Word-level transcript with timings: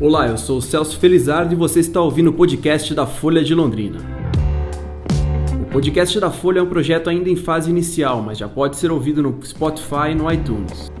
Olá, 0.00 0.28
eu 0.28 0.38
sou 0.38 0.58
o 0.58 0.62
Celso 0.62 0.96
Felizardo 0.96 1.52
e 1.52 1.56
você 1.56 1.80
está 1.80 2.00
ouvindo 2.00 2.30
o 2.30 2.32
podcast 2.32 2.94
da 2.94 3.04
Folha 3.04 3.42
de 3.42 3.52
Londrina. 3.52 3.98
O 5.60 5.64
podcast 5.72 6.20
da 6.20 6.30
Folha 6.30 6.60
é 6.60 6.62
um 6.62 6.68
projeto 6.68 7.10
ainda 7.10 7.28
em 7.28 7.34
fase 7.34 7.68
inicial, 7.68 8.22
mas 8.22 8.38
já 8.38 8.48
pode 8.48 8.76
ser 8.76 8.92
ouvido 8.92 9.20
no 9.20 9.44
Spotify 9.44 10.12
e 10.12 10.14
no 10.14 10.32
iTunes. 10.32 10.92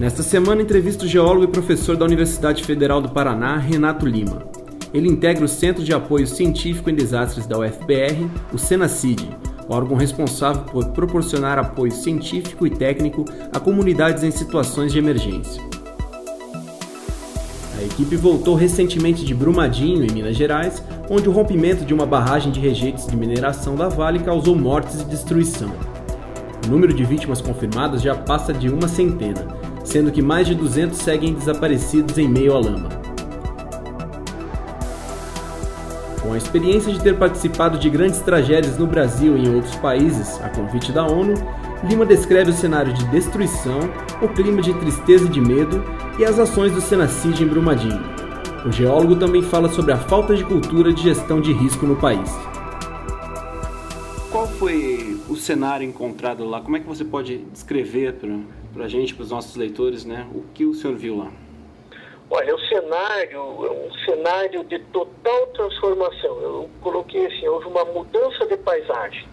Nesta 0.00 0.24
semana, 0.24 0.62
entrevisto 0.62 1.04
o 1.04 1.08
geólogo 1.08 1.44
e 1.44 1.46
professor 1.46 1.96
da 1.96 2.04
Universidade 2.04 2.64
Federal 2.64 3.00
do 3.00 3.10
Paraná, 3.10 3.56
Renato 3.56 4.04
Lima. 4.04 4.42
Ele 4.92 5.08
integra 5.08 5.44
o 5.44 5.48
Centro 5.48 5.84
de 5.84 5.94
Apoio 5.94 6.26
Científico 6.26 6.90
em 6.90 6.94
Desastres 6.96 7.46
da 7.46 7.56
UFPR, 7.56 8.28
o 8.52 8.58
SENACID, 8.58 9.28
órgão 9.68 9.96
responsável 9.96 10.64
por 10.64 10.88
proporcionar 10.88 11.56
apoio 11.56 11.92
científico 11.92 12.66
e 12.66 12.70
técnico 12.70 13.24
a 13.52 13.60
comunidades 13.60 14.24
em 14.24 14.32
situações 14.32 14.90
de 14.90 14.98
emergência. 14.98 15.75
A 17.78 17.82
equipe 17.82 18.16
voltou 18.16 18.54
recentemente 18.54 19.22
de 19.22 19.34
Brumadinho, 19.34 20.02
em 20.02 20.10
Minas 20.10 20.34
Gerais, 20.34 20.82
onde 21.10 21.28
o 21.28 21.32
rompimento 21.32 21.84
de 21.84 21.92
uma 21.92 22.06
barragem 22.06 22.50
de 22.50 22.58
rejeitos 22.58 23.06
de 23.06 23.14
mineração 23.14 23.76
da 23.76 23.86
Vale 23.86 24.20
causou 24.20 24.56
mortes 24.56 25.02
e 25.02 25.04
destruição. 25.04 25.70
O 26.66 26.70
número 26.70 26.94
de 26.94 27.04
vítimas 27.04 27.42
confirmadas 27.42 28.00
já 28.00 28.14
passa 28.14 28.52
de 28.52 28.70
uma 28.70 28.88
centena, 28.88 29.46
sendo 29.84 30.10
que 30.10 30.22
mais 30.22 30.46
de 30.46 30.54
200 30.54 30.98
seguem 30.98 31.34
desaparecidos 31.34 32.16
em 32.16 32.26
meio 32.26 32.56
à 32.56 32.58
lama. 32.58 32.88
Com 36.22 36.32
a 36.32 36.38
experiência 36.38 36.92
de 36.92 36.98
ter 36.98 37.16
participado 37.18 37.78
de 37.78 37.90
grandes 37.90 38.20
tragédias 38.20 38.78
no 38.78 38.86
Brasil 38.86 39.36
e 39.36 39.46
em 39.46 39.54
outros 39.54 39.76
países, 39.76 40.40
a 40.42 40.48
convite 40.48 40.90
da 40.90 41.06
ONU, 41.06 41.34
Lima 41.84 42.06
descreve 42.06 42.50
o 42.50 42.54
cenário 42.54 42.92
de 42.92 43.04
destruição, 43.08 43.80
o 44.22 44.28
clima 44.28 44.62
de 44.62 44.72
tristeza 44.74 45.26
e 45.26 45.28
de 45.28 45.40
medo 45.40 45.84
e 46.18 46.24
as 46.24 46.38
ações 46.38 46.72
do 46.72 46.80
Senacid 46.80 47.38
em 47.40 47.46
Brumadinho. 47.46 48.02
O 48.64 48.72
geólogo 48.72 49.16
também 49.16 49.42
fala 49.42 49.68
sobre 49.68 49.92
a 49.92 49.98
falta 49.98 50.34
de 50.34 50.42
cultura 50.42 50.90
de 50.92 51.02
gestão 51.02 51.40
de 51.40 51.52
risco 51.52 51.84
no 51.84 51.94
país. 51.94 52.30
Qual 54.32 54.46
foi 54.46 55.20
o 55.28 55.36
cenário 55.36 55.86
encontrado 55.86 56.44
lá? 56.46 56.62
Como 56.62 56.78
é 56.78 56.80
que 56.80 56.86
você 56.86 57.04
pode 57.04 57.38
descrever 57.38 58.14
para 58.72 58.84
a 58.84 58.88
gente, 58.88 59.14
para 59.14 59.22
os 59.22 59.30
nossos 59.30 59.54
leitores, 59.54 60.04
né, 60.04 60.26
o 60.34 60.42
que 60.54 60.64
o 60.64 60.74
senhor 60.74 60.96
viu 60.96 61.18
lá? 61.18 61.30
Olha, 62.28 62.56
o 62.56 62.60
cenário 62.60 63.38
é 63.38 63.70
um 63.70 63.92
cenário 64.04 64.64
de 64.64 64.78
total 64.78 65.46
transformação. 65.48 66.40
Eu 66.40 66.70
coloquei 66.80 67.26
assim, 67.26 67.46
houve 67.46 67.66
uma 67.66 67.84
mudança 67.84 68.46
de 68.46 68.56
paisagem. 68.56 69.28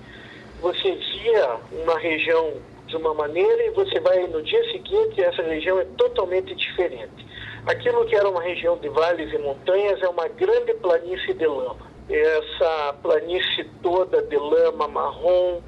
Você 0.64 0.94
via 0.94 1.58
uma 1.84 2.00
região 2.00 2.54
de 2.88 2.96
uma 2.96 3.14
maneira 3.14 3.66
e 3.66 3.72
você 3.72 4.00
vai 4.00 4.26
no 4.28 4.42
dia 4.42 4.64
seguinte 4.72 5.16
e 5.18 5.22
essa 5.22 5.42
região 5.42 5.78
é 5.78 5.84
totalmente 5.98 6.56
diferente. 6.56 7.28
Aquilo 7.66 8.06
que 8.06 8.16
era 8.16 8.30
uma 8.30 8.42
região 8.42 8.78
de 8.78 8.88
vales 8.88 9.30
e 9.34 9.38
montanhas 9.40 10.02
é 10.02 10.08
uma 10.08 10.26
grande 10.30 10.74
planície 10.76 11.34
de 11.34 11.46
lama. 11.46 11.92
Essa 12.10 12.96
planície 13.04 13.66
toda 13.82 14.22
de 14.22 14.38
lama 14.38 14.88
marrom 14.88 15.62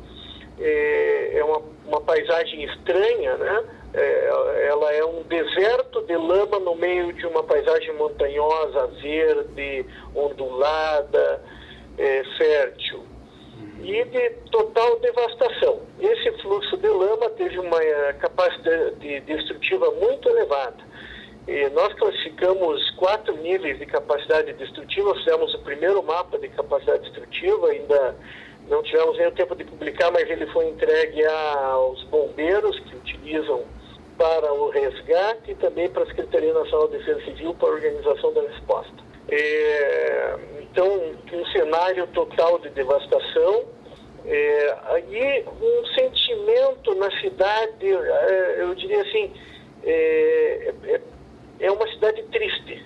é, 0.61 1.39
é 1.39 1.43
uma, 1.43 1.61
uma 1.87 1.99
paisagem 1.99 2.63
estranha, 2.63 3.35
né? 3.35 3.63
É, 3.93 4.67
ela 4.69 4.93
é 4.93 5.03
um 5.03 5.23
deserto 5.23 6.03
de 6.03 6.15
lama 6.15 6.57
no 6.59 6.73
meio 6.73 7.11
de 7.11 7.25
uma 7.27 7.43
paisagem 7.43 7.93
montanhosa, 7.97 8.87
verde, 9.01 9.85
ondulada, 10.15 11.43
é, 11.97 12.23
fértil 12.37 13.04
e 13.85 14.03
de 14.05 14.29
total 14.51 14.99
devastação. 14.99 15.79
Esse 15.99 16.31
fluxo 16.41 16.75
de 16.77 16.87
lama 16.87 17.29
teve 17.31 17.59
uma 17.59 17.81
eh, 17.81 18.13
capacidade 18.13 19.19
destrutiva 19.21 19.91
muito 19.91 20.27
elevada. 20.27 20.83
E 21.47 21.69
nós 21.69 21.93
classificamos 21.93 22.89
quatro 22.91 23.37
níveis 23.37 23.77
de 23.77 23.85
capacidade 23.85 24.51
destrutiva, 24.53 25.13
fizemos 25.15 25.53
o 25.53 25.59
primeiro 25.59 26.01
mapa 26.01 26.39
de 26.39 26.49
capacidade 26.49 27.03
destrutiva, 27.03 27.67
ainda 27.67 28.15
não 28.67 28.81
tivemos 28.81 29.15
nem 29.19 29.27
o 29.27 29.31
tempo 29.31 29.55
de 29.55 29.63
publicar, 29.63 30.09
mas 30.11 30.27
ele 30.27 30.47
foi 30.47 30.67
entregue 30.69 31.23
aos 31.25 32.01
bombeiros 32.05 32.79
que 32.79 32.95
utilizam 32.95 33.63
para 34.17 34.51
o 34.51 34.69
resgate 34.69 35.51
e 35.51 35.55
também 35.55 35.87
para 35.89 36.03
a 36.03 36.07
Secretaria 36.07 36.53
Nacional 36.53 36.87
de 36.87 36.97
Defesa 36.97 37.23
Civil 37.25 37.53
para 37.53 37.69
a 37.69 37.73
organização 37.73 38.33
da 38.33 38.41
resposta. 38.41 39.05
É, 39.29 40.35
então, 40.75 41.15
um 41.31 41.45
cenário 41.53 42.05
total 42.07 42.59
de 42.59 42.69
devastação, 42.71 43.63
é, 44.25 45.03
e 45.09 45.45
um 45.61 45.85
sentimento 45.97 46.93
na 46.95 47.09
cidade, 47.21 47.93
é, 47.93 48.55
eu 48.59 48.75
diria 48.75 49.01
assim, 49.01 49.31
é, 49.85 50.73
é, 50.83 51.01
é 51.61 51.71
uma 51.71 51.87
cidade 51.87 52.21
triste, 52.23 52.85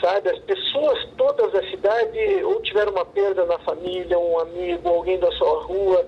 sabe? 0.00 0.28
As 0.28 0.40
pessoas 0.40 1.08
todas 1.16 1.52
da 1.52 1.62
cidade 1.70 2.18
ou 2.42 2.60
tiveram 2.62 2.90
uma 2.90 3.06
perda 3.06 3.46
na 3.46 3.60
família, 3.60 4.18
um 4.18 4.40
amigo, 4.40 4.88
alguém 4.88 5.20
da 5.20 5.30
sua 5.30 5.62
rua. 5.62 6.04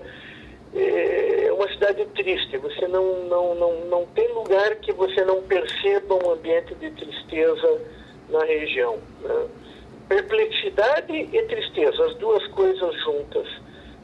É 0.75 1.53
uma 1.53 1.69
cidade 1.69 2.03
triste. 2.15 2.57
Você 2.57 2.87
não, 2.87 3.23
não, 3.25 3.55
não, 3.55 3.75
não 3.85 4.05
tem 4.07 4.27
lugar 4.33 4.75
que 4.77 4.91
você 4.91 5.23
não 5.23 5.43
perceba 5.43 6.15
um 6.15 6.31
ambiente 6.31 6.73
de 6.75 6.89
tristeza 6.91 7.79
na 8.29 8.43
região. 8.43 8.97
Né? 9.21 9.47
Perplexidade 10.13 11.11
e 11.11 11.41
tristeza, 11.47 12.05
as 12.05 12.13
duas 12.17 12.45
coisas 12.49 13.01
juntas 13.01 13.47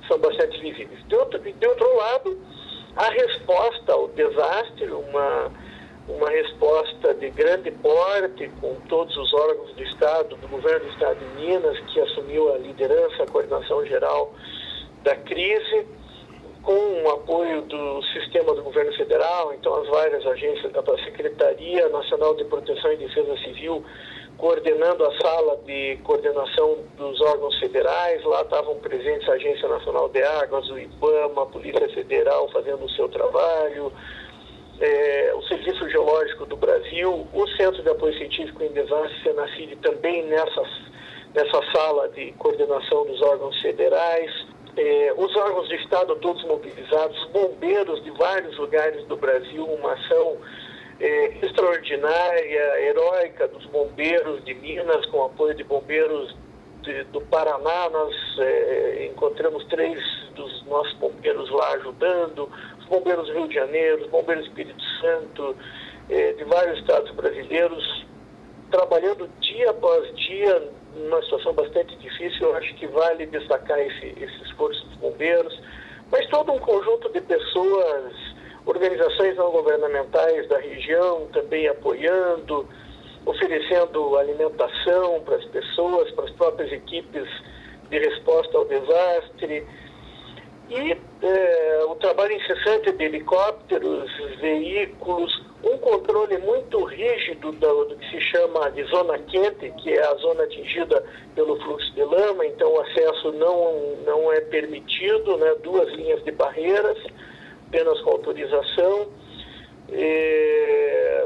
são 0.07 0.17
bastante 0.17 0.59
visíveis. 0.59 1.07
De 1.07 1.15
outro, 1.15 1.39
de 1.39 1.67
outro 1.67 1.97
lado, 1.97 2.35
a 2.95 3.11
resposta 3.11 3.93
ao 3.93 4.07
desastre, 4.07 4.87
uma, 4.87 5.51
uma 6.07 6.29
resposta 6.31 7.13
de 7.13 7.29
grande 7.29 7.69
porte, 7.69 8.49
com 8.59 8.73
todos 8.87 9.15
os 9.17 9.31
órgãos 9.35 9.71
do 9.75 9.83
Estado, 9.83 10.35
do 10.35 10.47
governo 10.47 10.79
do 10.87 10.91
Estado 10.93 11.19
de 11.19 11.45
Minas, 11.45 11.79
que 11.93 11.99
assumiu 11.99 12.55
a 12.55 12.57
liderança, 12.57 13.21
a 13.21 13.27
coordenação 13.27 13.85
geral 13.85 14.33
da 15.03 15.15
crise, 15.15 15.85
com 16.63 17.03
o 17.03 17.09
apoio 17.11 17.61
do 17.61 18.01
sistema 18.13 18.55
do 18.55 18.63
governo 18.63 18.91
federal, 18.93 19.53
então 19.53 19.75
as 19.75 19.87
várias 19.87 20.25
agências 20.25 20.73
da 20.73 20.81
Secretaria 21.03 21.87
Nacional 21.89 22.35
de 22.35 22.45
Proteção 22.45 22.91
e 22.93 22.97
Defesa 22.97 23.37
Civil, 23.43 23.85
coordenando 24.39 25.05
a 25.05 25.11
sala 25.17 25.57
de 25.65 25.97
coordenação 26.03 26.77
dos 26.97 27.19
órgãos 27.21 27.59
federais. 27.59 28.23
Lá 28.23 28.41
estavam 28.41 28.75
presentes 28.75 29.27
a 29.27 29.33
Agência 29.33 29.67
Nacional 29.67 30.07
de 30.09 30.23
Águas, 30.23 30.67
o 30.69 30.79
IBAMA, 30.79 31.43
a 31.43 31.45
Polícia 31.45 31.89
Federal 31.89 32.49
fazendo 32.49 32.85
o 32.85 32.89
seu 32.91 33.09
trabalho, 33.09 33.91
é, 34.79 35.33
o 35.35 35.41
Serviço 35.43 35.89
Geológico 35.89 36.45
do 36.45 36.55
Brasil, 36.55 37.27
o 37.33 37.47
Centro 37.57 37.83
de 37.83 37.89
Apoio 37.89 38.17
Científico 38.17 38.63
em 38.63 38.69
Desastre, 38.69 39.21
Senacid, 39.23 39.75
também 39.81 40.25
nessa, 40.25 40.63
nessa 41.35 41.61
sala 41.73 42.07
de 42.09 42.31
coordenação 42.33 43.05
dos 43.05 43.21
órgãos 43.21 43.59
federais. 43.61 44.31
É, 44.77 45.13
os 45.17 45.35
órgãos 45.35 45.67
de 45.67 45.75
Estado 45.75 46.15
todos 46.15 46.41
mobilizados, 46.45 47.25
bombeiros 47.33 48.01
de 48.05 48.11
vários 48.11 48.57
lugares 48.57 49.03
do 49.07 49.17
Brasil, 49.17 49.65
uma 49.65 49.91
ação 49.91 50.37
é, 50.99 51.45
extraordinária, 51.45 52.81
heróica 52.81 53.47
dos 53.47 53.65
bombeiros 53.67 54.43
de 54.43 54.53
Minas, 54.55 55.05
com 55.07 55.23
apoio 55.23 55.55
de 55.55 55.63
bombeiros 55.63 56.35
de, 56.81 57.03
do 57.05 57.21
Paraná. 57.21 57.89
Nós 57.89 58.15
é, 58.39 59.05
encontramos 59.05 59.63
três 59.65 59.99
dos 60.35 60.65
nossos 60.65 60.93
bombeiros 60.95 61.49
lá 61.51 61.73
ajudando, 61.73 62.49
os 62.79 62.85
bombeiros 62.85 63.27
do 63.27 63.33
Rio 63.33 63.47
de 63.47 63.55
Janeiro, 63.55 64.03
os 64.03 64.09
bombeiros 64.09 64.45
do 64.45 64.49
Espírito 64.49 64.83
Santo, 65.01 65.55
é, 66.09 66.33
de 66.33 66.43
vários 66.43 66.79
estados 66.79 67.11
brasileiros, 67.11 68.05
trabalhando 68.71 69.29
dia 69.39 69.69
após 69.69 70.15
dia 70.15 70.69
numa 70.95 71.21
situação 71.23 71.53
bastante 71.53 71.95
difícil. 71.97 72.49
Eu 72.49 72.55
acho 72.55 72.73
que 72.75 72.87
vale 72.87 73.25
destacar 73.27 73.79
esse, 73.79 74.07
esse 74.21 74.43
esforço 74.43 74.85
dos 74.87 74.95
bombeiros, 74.97 75.61
mas 76.11 76.27
todo 76.27 76.51
um 76.51 76.59
conjunto 76.59 77.09
de 77.09 77.21
pessoas 77.21 78.28
organizações 78.69 79.35
não 79.35 79.51
governamentais 79.51 80.47
da 80.47 80.59
região 80.59 81.27
também 81.33 81.67
apoiando, 81.67 82.67
oferecendo 83.25 84.15
alimentação 84.15 85.21
para 85.21 85.37
as 85.37 85.45
pessoas, 85.45 86.11
para 86.11 86.25
as 86.25 86.31
próprias 86.31 86.71
equipes 86.71 87.27
de 87.89 87.97
resposta 87.97 88.57
ao 88.57 88.65
desastre. 88.65 89.65
E 90.69 90.97
é, 91.23 91.83
o 91.85 91.95
trabalho 91.95 92.33
incessante 92.33 92.91
de 92.91 93.03
helicópteros, 93.03 94.11
veículos, 94.39 95.43
um 95.63 95.75
controle 95.79 96.37
muito 96.37 96.83
rígido 96.83 97.51
do, 97.51 97.85
do, 97.85 97.95
que 97.95 98.11
se 98.11 98.21
chama 98.21 98.69
de 98.69 98.83
zona 98.83 99.17
quente, 99.17 99.73
que 99.81 99.93
é 99.93 100.05
a 100.05 100.13
zona 100.15 100.43
atingida 100.43 101.03
pelo 101.33 101.59
fluxo 101.63 101.91
de 101.95 102.03
lama, 102.03 102.45
então 102.45 102.71
o 102.71 102.81
acesso 102.81 103.31
não, 103.31 103.95
não 104.05 104.31
é 104.31 104.39
permitido, 104.41 105.37
né, 105.37 105.55
duas 105.63 105.91
linhas 105.95 106.23
de 106.23 106.31
barreiras 106.31 106.97
apenas 107.69 108.01
com 108.01 108.09
autorização. 108.11 109.07
E, 109.91 111.25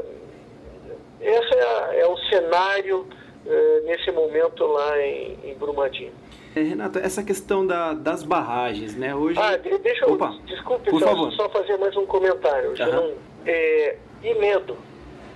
esse 1.20 1.54
é, 1.54 2.00
é, 2.00 2.06
o 2.06 2.16
cenário 2.28 3.06
é, 3.46 3.80
nesse 3.86 4.10
momento 4.12 4.64
lá 4.66 5.00
em, 5.00 5.38
em 5.44 5.54
Brumadinho. 5.54 6.12
É, 6.54 6.60
Renato, 6.60 6.98
essa 6.98 7.22
questão 7.22 7.66
da, 7.66 7.94
das 7.94 8.22
barragens, 8.22 8.94
né? 8.94 9.14
Hoje. 9.14 9.38
Ah, 9.40 9.56
deixa 9.56 10.04
eu. 10.04 10.12
Opa, 10.12 10.36
desculpe, 10.46 10.90
por 10.90 11.00
só, 11.00 11.06
favor. 11.06 11.32
só 11.32 11.48
fazer 11.48 11.76
mais 11.78 11.96
um 11.96 12.06
comentário. 12.06 12.70
Uhum. 12.70 12.92
Não, 12.92 13.12
é, 13.46 13.96
e 14.22 14.34
medo. 14.34 14.76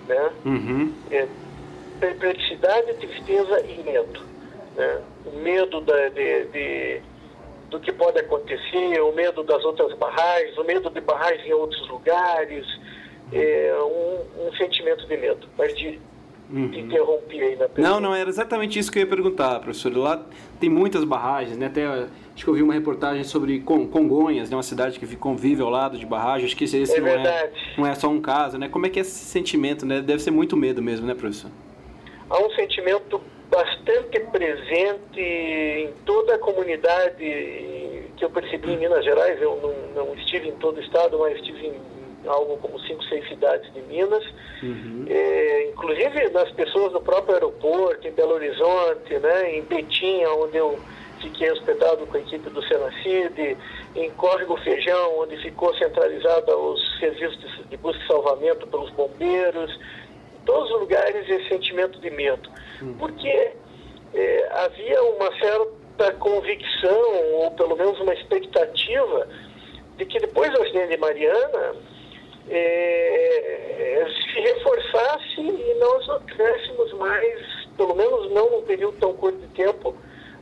né? 0.06 0.30
Uhum. 0.44 0.92
É, 1.10 1.26
perplexidade, 1.98 2.94
tristeza 2.94 3.60
e 3.66 3.82
medo. 3.82 4.20
Né? 4.76 5.00
O 5.26 5.36
medo 5.38 5.80
da, 5.80 6.08
de, 6.10 6.44
de, 6.46 7.00
do 7.70 7.80
que 7.80 7.92
pode 7.92 8.18
acontecer, 8.20 8.97
medo 9.18 9.42
das 9.42 9.64
outras 9.64 9.92
barragens, 9.98 10.56
o 10.56 10.62
medo 10.62 10.88
de 10.88 11.00
barragens 11.00 11.44
em 11.44 11.52
outros 11.52 11.86
lugares, 11.88 12.64
é, 13.32 13.76
um, 13.82 14.46
um 14.46 14.52
sentimento 14.56 15.06
de 15.06 15.16
medo. 15.16 15.48
Mas 15.58 15.76
de, 15.76 15.98
Uhum. 16.50 16.70
interrompi 16.72 17.42
aí 17.42 17.56
na 17.56 17.68
pergunta. 17.68 17.82
Não, 17.82 18.00
não, 18.00 18.14
era 18.14 18.30
exatamente 18.30 18.78
isso 18.78 18.90
que 18.90 18.98
eu 18.98 19.02
ia 19.02 19.06
perguntar, 19.06 19.60
professor. 19.60 19.94
Lá 19.94 20.24
tem 20.58 20.70
muitas 20.70 21.04
barragens, 21.04 21.58
né? 21.58 21.66
Até 21.66 21.84
acho 21.86 22.08
que 22.42 22.48
eu 22.48 22.54
vi 22.54 22.62
uma 22.62 22.72
reportagem 22.72 23.22
sobre 23.22 23.60
Congonhas, 23.60 24.48
né? 24.48 24.56
uma 24.56 24.62
cidade 24.62 24.98
que 24.98 25.16
convive 25.16 25.60
ao 25.60 25.68
lado 25.68 25.98
de 25.98 26.06
barragens. 26.06 26.46
Acho 26.46 26.56
que 26.56 26.64
esse, 26.64 26.82
é 26.82 27.00
não, 27.00 27.08
é, 27.08 27.50
não 27.76 27.86
é 27.86 27.94
só 27.94 28.08
um 28.08 28.18
caso, 28.18 28.56
né? 28.56 28.66
Como 28.66 28.86
é 28.86 28.88
que 28.88 28.98
é 28.98 29.02
esse 29.02 29.26
sentimento, 29.26 29.84
né? 29.84 30.00
Deve 30.00 30.22
ser 30.22 30.30
muito 30.30 30.56
medo 30.56 30.82
mesmo, 30.82 31.06
né, 31.06 31.14
professor? 31.14 31.50
Há 32.30 32.38
um 32.38 32.50
sentimento 32.52 33.20
bastante 33.50 34.20
presente 34.20 35.20
em 35.20 35.92
toda 36.06 36.34
a 36.34 36.38
comunidade 36.38 37.24
que 38.18 38.24
eu 38.24 38.30
percebi 38.30 38.72
em 38.72 38.78
Minas 38.78 39.04
Gerais. 39.04 39.40
Eu 39.40 39.58
não, 39.62 40.04
não 40.04 40.14
estive 40.14 40.48
em 40.48 40.56
todo 40.56 40.78
o 40.78 40.80
estado, 40.80 41.18
mas 41.18 41.36
estive 41.36 41.68
em 41.68 41.80
algo 42.28 42.56
como 42.58 42.78
cinco, 42.80 43.02
seis 43.04 43.26
cidades 43.28 43.72
de 43.72 43.80
Minas, 43.82 44.24
uhum. 44.62 45.06
é, 45.08 45.70
inclusive 45.70 46.28
nas 46.30 46.50
pessoas 46.52 46.92
do 46.92 47.00
próprio 47.00 47.34
aeroporto, 47.34 48.06
em 48.06 48.12
Belo 48.12 48.34
Horizonte, 48.34 49.18
né, 49.18 49.56
em 49.56 49.62
Betim, 49.62 50.24
onde 50.24 50.56
eu 50.56 50.78
fiquei 51.20 51.50
hospedado 51.50 52.06
com 52.06 52.16
a 52.16 52.20
equipe 52.20 52.48
do 52.50 52.62
Senacid, 52.62 53.56
em 53.96 54.10
Córrego 54.10 54.56
Feijão, 54.58 55.20
onde 55.20 55.36
ficou 55.38 55.74
centralizado 55.74 56.54
os 56.56 56.98
serviços 56.98 57.38
de, 57.38 57.64
de 57.64 57.76
busca 57.76 58.02
e 58.02 58.06
salvamento 58.06 58.66
pelos 58.66 58.90
bombeiros, 58.90 59.72
em 60.36 60.44
todos 60.44 60.70
os 60.70 60.80
lugares 60.80 61.28
esse 61.28 61.48
sentimento 61.48 61.98
de 62.00 62.10
medo, 62.10 62.48
uhum. 62.82 62.94
porque 62.98 63.52
é, 64.14 64.48
havia 64.52 65.02
uma 65.02 65.36
certa 65.38 65.77
convicção, 66.18 67.32
ou 67.34 67.50
pelo 67.52 67.76
menos 67.76 67.98
uma 68.00 68.14
expectativa, 68.14 69.28
de 69.96 70.06
que 70.06 70.18
depois 70.18 70.50
do 70.52 70.62
acidente 70.62 70.88
de 70.90 70.96
Mariana, 70.96 71.74
é, 72.48 74.06
se 74.32 74.40
reforçasse 74.40 75.40
e 75.40 75.76
nós 75.78 76.06
não 76.06 76.20
tivéssemos 76.20 76.92
mais, 76.94 77.66
pelo 77.76 77.94
menos 77.94 78.30
não 78.30 78.50
num 78.50 78.62
período 78.62 78.96
tão 78.98 79.12
curto 79.14 79.38
de 79.38 79.48
tempo, 79.48 79.94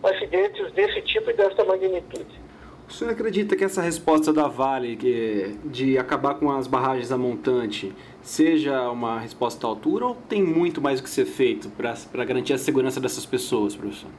acidentes 0.03 0.73
desse 0.73 1.01
tipo 1.03 1.31
e 1.31 1.35
dessa 1.35 1.65
magnitude. 1.65 2.47
O 2.89 2.93
senhor 2.93 3.11
acredita 3.11 3.57
que 3.57 3.65
essa 3.65 3.83
resposta 3.83 4.33
da 4.33 4.47
Vale 4.47 4.95
que, 4.95 5.59
de 5.65 5.99
acabar 5.99 6.35
com 6.35 6.53
as 6.53 6.69
barragens 6.69 7.11
a 7.11 7.19
montante 7.19 7.93
seja 8.23 8.89
uma 8.91 9.19
resposta 9.19 9.67
à 9.67 9.71
altura 9.71 10.07
ou 10.07 10.15
tem 10.15 10.41
muito 10.41 10.81
mais 10.81 11.01
o 11.01 11.03
que 11.03 11.11
ser 11.11 11.25
feito 11.25 11.69
para 11.71 12.25
garantir 12.25 12.53
a 12.53 12.59
segurança 12.59 13.01
dessas 13.01 13.27
pessoas, 13.27 13.75
professor? 13.75 14.11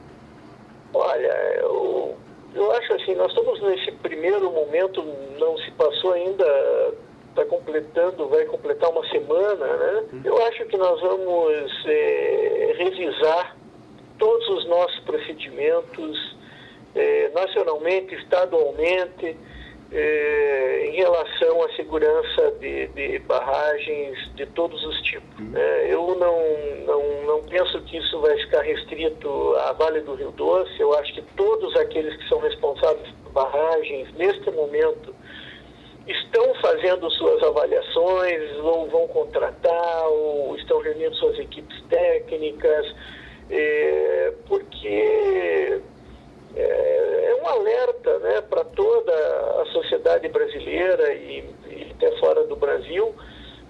Olha, 0.92 1.32
eu, 1.60 2.14
eu 2.54 2.72
acho 2.72 2.92
assim, 3.08 3.14
nós 3.14 3.30
estamos 3.30 3.60
nesse 3.62 3.90
primeiro 3.92 4.50
momento, 4.50 5.02
não 5.38 5.56
se 5.58 5.70
passou 5.72 6.12
ainda 6.12 6.44
está 7.30 7.44
completando, 7.46 8.28
vai 8.28 8.44
completar 8.44 8.90
uma 8.90 9.06
semana, 9.08 9.66
né? 9.66 10.04
Uhum. 10.12 10.20
Eu 10.24 10.46
acho 10.46 10.64
que 10.66 10.76
nós 10.76 11.00
vamos 11.00 11.86
é, 11.86 12.74
revisar 12.78 13.56
todos 14.18 14.48
os 14.48 14.66
nossos 14.66 14.98
procedimentos, 15.00 16.36
é, 16.94 17.30
nacionalmente, 17.34 18.14
estadualmente, 18.16 19.36
é, 19.90 20.86
em 20.86 20.96
relação 20.96 21.62
à 21.64 21.72
segurança 21.74 22.50
de, 22.60 22.88
de, 22.88 23.18
barragens 23.20 24.18
de 24.34 24.46
todos 24.46 24.84
os 24.84 25.00
tipos. 25.02 25.38
Uhum. 25.38 25.56
É, 25.56 25.92
eu 25.92 26.14
não, 26.16 26.86
não, 26.86 27.22
não 27.26 27.42
penso 27.44 27.80
que 27.82 27.96
isso 27.96 28.20
vai 28.20 28.36
ficar 28.38 28.62
restrito 28.62 29.54
à 29.66 29.72
Vale 29.72 30.00
do 30.00 30.14
Rio 30.14 30.30
Doce. 30.32 30.78
Eu 30.78 30.92
acho 30.98 31.14
que 31.14 31.22
todos 31.36 31.74
aqueles 31.76 32.14
que 32.16 32.28
são 32.28 32.38
responsáveis 32.38 33.08
por 33.22 33.32
barragens, 33.32 34.12
neste 34.14 34.50
momento, 34.50 35.14
estão 36.06 36.54
fazendo 36.56 37.10
suas 37.10 37.42
avaliações, 37.42 38.56
ou 38.62 38.88
vão 38.88 39.08
contratar, 39.08 40.08
ou 40.08 40.56
estão 40.56 40.80
reunindo 40.80 41.14
suas 41.16 41.38
equipes 41.38 41.82
técnicas, 41.88 42.94
é, 43.50 44.32
porque 44.46 45.80
é, 46.56 46.62
é, 46.62 47.40
um 47.42 47.46
alerta 47.46 48.18
né, 48.20 48.40
para 48.42 48.64
toda 48.64 49.12
a 49.62 49.66
sociedade 49.72 50.28
brasileira 50.28 51.12
e, 51.14 51.44
e 51.68 51.92
até 51.96 52.16
fora 52.18 52.44
do 52.44 52.56
Brasil. 52.56 53.14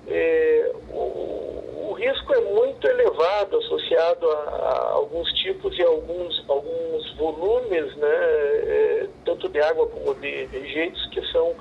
É, 0.07 0.73
o, 0.91 1.91
o, 1.91 1.93
risco 1.93 2.33
é 2.33 2.41
muito 2.41 2.87
elevado 2.87 3.59
associado 3.59 4.31
a, 4.31 4.35
a, 4.35 4.91
alguns 4.93 5.31
tipos 5.35 5.77
e 5.77 5.83
alguns, 5.83 6.45
alguns 6.49 7.15
volumes, 7.17 7.95
né, 7.97 8.09
é, 8.09 9.07
tanto 9.25 9.49
de 9.49 9.61
água 9.61 9.87
como 9.87 10.15
de 10.15 10.47
rejeitos, 10.47 11.05
que 11.11 11.21
são 11.33 11.55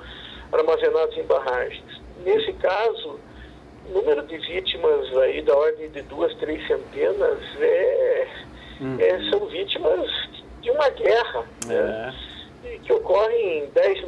armazenados 0.52 1.16
em 1.18 1.24
barragens. 1.24 2.00
Nesse 2.24 2.52
caso, 2.54 3.20
o 3.88 3.92
número 3.92 4.22
de 4.26 4.38
vítimas 4.38 5.16
aí 5.18 5.42
da 5.42 5.56
ordem 5.56 5.90
de 5.90 6.02
duas, 6.02 6.34
três 6.36 6.66
centenas 6.66 7.38
é, 7.60 8.28
uhum. 8.80 8.96
é 9.00 9.30
são 9.30 9.46
vítimas 9.46 10.10
de 10.60 10.70
uma 10.70 10.88
guerra 10.90 11.44
né, 11.66 11.74
é. 11.74 12.68
né, 12.68 12.78
que 12.84 12.92
ocorre 12.92 13.36
em 13.36 13.66
10 13.70 14.06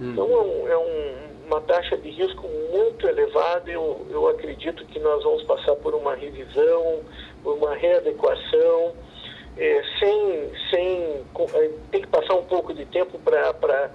Então 0.00 0.24
é, 0.24 0.42
um, 0.42 0.68
é 0.68 0.78
um, 0.78 1.46
uma 1.46 1.60
taxa 1.60 1.96
de 1.96 2.10
risco 2.10 2.48
muito 2.72 3.06
elevada. 3.06 3.70
Eu, 3.70 4.06
eu 4.10 4.28
acredito 4.28 4.84
que 4.86 4.98
nós 4.98 5.22
vamos 5.22 5.42
passar 5.44 5.76
por 5.76 5.94
uma 5.94 6.14
revisão, 6.14 7.00
por 7.42 7.54
uma 7.54 7.74
readequação. 7.74 8.94
É, 9.56 9.82
sem, 10.00 10.50
sem, 10.70 11.24
é, 11.54 11.70
tem 11.92 12.00
que 12.00 12.08
passar 12.08 12.34
um 12.34 12.44
pouco 12.44 12.74
de 12.74 12.84
tempo 12.86 13.18
para 13.20 13.88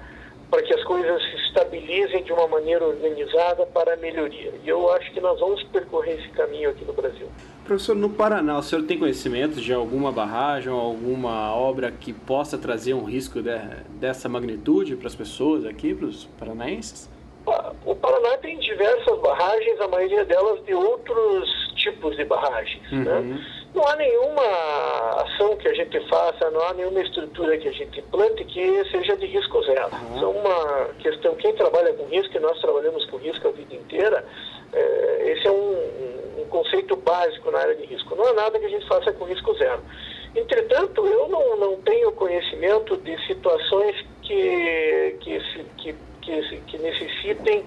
que 0.64 0.74
as 0.74 0.84
coisas 0.86 1.22
se 1.22 1.36
estabilizem 1.48 2.24
de 2.24 2.32
uma 2.32 2.48
maneira 2.48 2.86
organizada 2.86 3.66
para 3.66 3.94
a 3.94 3.98
melhoria. 3.98 4.54
E 4.64 4.70
eu 4.70 4.90
acho 4.94 5.12
que 5.12 5.20
nós 5.20 5.38
vamos 5.38 5.62
percorrer 5.64 6.18
esse 6.18 6.30
caminho 6.30 6.70
aqui 6.70 6.86
no 6.86 6.94
Brasil. 6.94 7.28
Professor, 7.70 7.96
no 7.96 8.10
Paraná, 8.10 8.58
o 8.58 8.64
senhor 8.64 8.84
tem 8.86 8.98
conhecimento 8.98 9.62
de 9.62 9.72
alguma 9.72 10.12
barragem 10.12 10.72
ou 10.72 10.80
alguma 10.80 11.56
obra 11.56 11.92
que 11.92 12.12
possa 12.12 12.58
trazer 12.58 12.96
um 12.96 13.04
risco 13.04 13.44
de, 13.44 13.56
dessa 14.00 14.28
magnitude 14.28 14.96
para 14.96 15.06
as 15.06 15.14
pessoas 15.14 15.64
aqui, 15.68 15.94
para 15.94 16.08
os 16.08 16.26
paranaenses? 16.40 17.08
O 17.86 17.96
Paraná 17.96 18.38
tem 18.38 18.58
diversas 18.58 19.20
barragens, 19.20 19.80
a 19.82 19.88
maioria 19.88 20.26
delas 20.26 20.66
de 20.66 20.74
outros 20.74 21.48
tipos 21.76 22.18
de 22.18 22.26
barragens. 22.26 22.92
Né? 22.92 22.98
Uhum. 22.98 23.36
Né? 23.36 23.46
Não 23.76 23.88
há 23.88 23.96
nenhuma 23.98 25.22
ação 25.22 25.56
que 25.58 25.68
a 25.68 25.74
gente 25.76 26.00
faça, 26.10 26.50
não 26.50 26.68
há 26.68 26.74
nenhuma 26.74 27.02
estrutura 27.02 27.56
que 27.56 27.68
a 27.68 27.72
gente 27.72 28.00
implante 28.00 28.46
que 28.46 28.84
seja 28.86 29.16
de 29.16 29.28
risco 29.28 29.62
zero. 29.66 29.90
Uhum. 29.94 30.24
É 30.24 30.26
uma 30.26 30.86
questão, 31.04 31.36
quem 31.36 31.54
trabalha 31.54 31.94
com 31.94 32.06
risco, 32.06 32.36
e 32.36 32.40
nós 32.40 32.60
trabalhamos 32.62 33.06
com 33.06 33.18
risco 33.18 33.48
a 33.48 33.52
vida 33.52 33.76
inteira, 33.76 34.26
é, 34.74 35.32
esse 35.32 35.48
é 35.48 35.52
um, 35.52 35.79
conceito 36.50 36.96
básico 36.96 37.50
na 37.52 37.60
área 37.60 37.76
de 37.76 37.86
risco. 37.86 38.16
Não 38.16 38.26
há 38.28 38.34
nada 38.34 38.60
que 38.60 38.66
a 38.66 38.70
gente 38.70 38.88
faça 38.88 39.12
com 39.14 39.26
risco 39.26 39.54
zero. 39.56 39.82
Entretanto, 40.36 41.06
eu 41.08 41.28
não, 41.30 41.58
não 41.58 41.82
tenho 41.82 42.12
conhecimento 42.12 42.98
de 42.98 43.18
situações 43.26 43.96
que, 44.22 45.16
que, 45.22 45.40
que, 45.78 45.96
que, 46.22 46.58
que 46.62 46.78
necessitem 46.78 47.66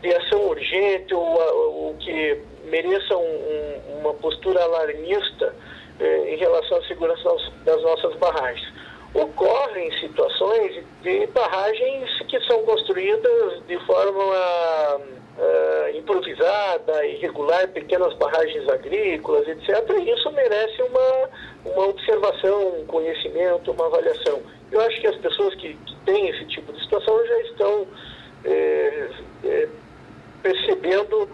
de 0.00 0.14
ação 0.14 0.48
urgente 0.48 1.14
ou, 1.14 1.24
ou 1.24 1.94
que 1.94 2.40
mereçam 2.64 3.20
um, 3.20 4.00
uma 4.00 4.14
postura 4.14 4.62
alarmista 4.62 5.54
eh, 5.98 6.34
em 6.34 6.36
relação 6.36 6.78
à 6.78 6.84
segurança 6.84 7.36
das 7.64 7.82
nossas 7.82 8.14
barragens. 8.16 8.72
Ocorrem 9.14 9.90
situações 9.98 10.84
de 11.02 11.26
barragens 11.28 12.15
que 12.38 12.46
são 12.46 12.62
construídas 12.64 13.62
de 13.66 13.78
forma 13.86 14.24
uh, 14.24 15.96
improvisada, 15.96 17.06
irregular, 17.06 17.68
pequenas 17.68 18.12
barragens 18.14 18.68
agrícolas, 18.68 19.48
etc. 19.48 19.68
E 19.98 20.10
isso 20.10 20.30
merece 20.32 20.82
uma, 20.82 21.30
uma 21.64 21.88
observação, 21.88 22.80
um 22.80 22.86
conhecimento, 22.86 23.70
uma 23.72 23.86
avaliação. 23.86 24.42
Eu 24.70 24.80
acho 24.82 25.00
que 25.00 25.06
as 25.06 25.16
pessoas 25.16 25.54
que, 25.54 25.74
que 25.74 25.96
têm 26.04 26.28
esse 26.28 26.44
tipo 26.46 26.72
de 26.72 26.80
situação 26.82 27.26
já 27.26 27.40
estão 27.40 27.86
eh, 28.44 29.08
eh, 29.44 29.68
percebendo 30.42 31.28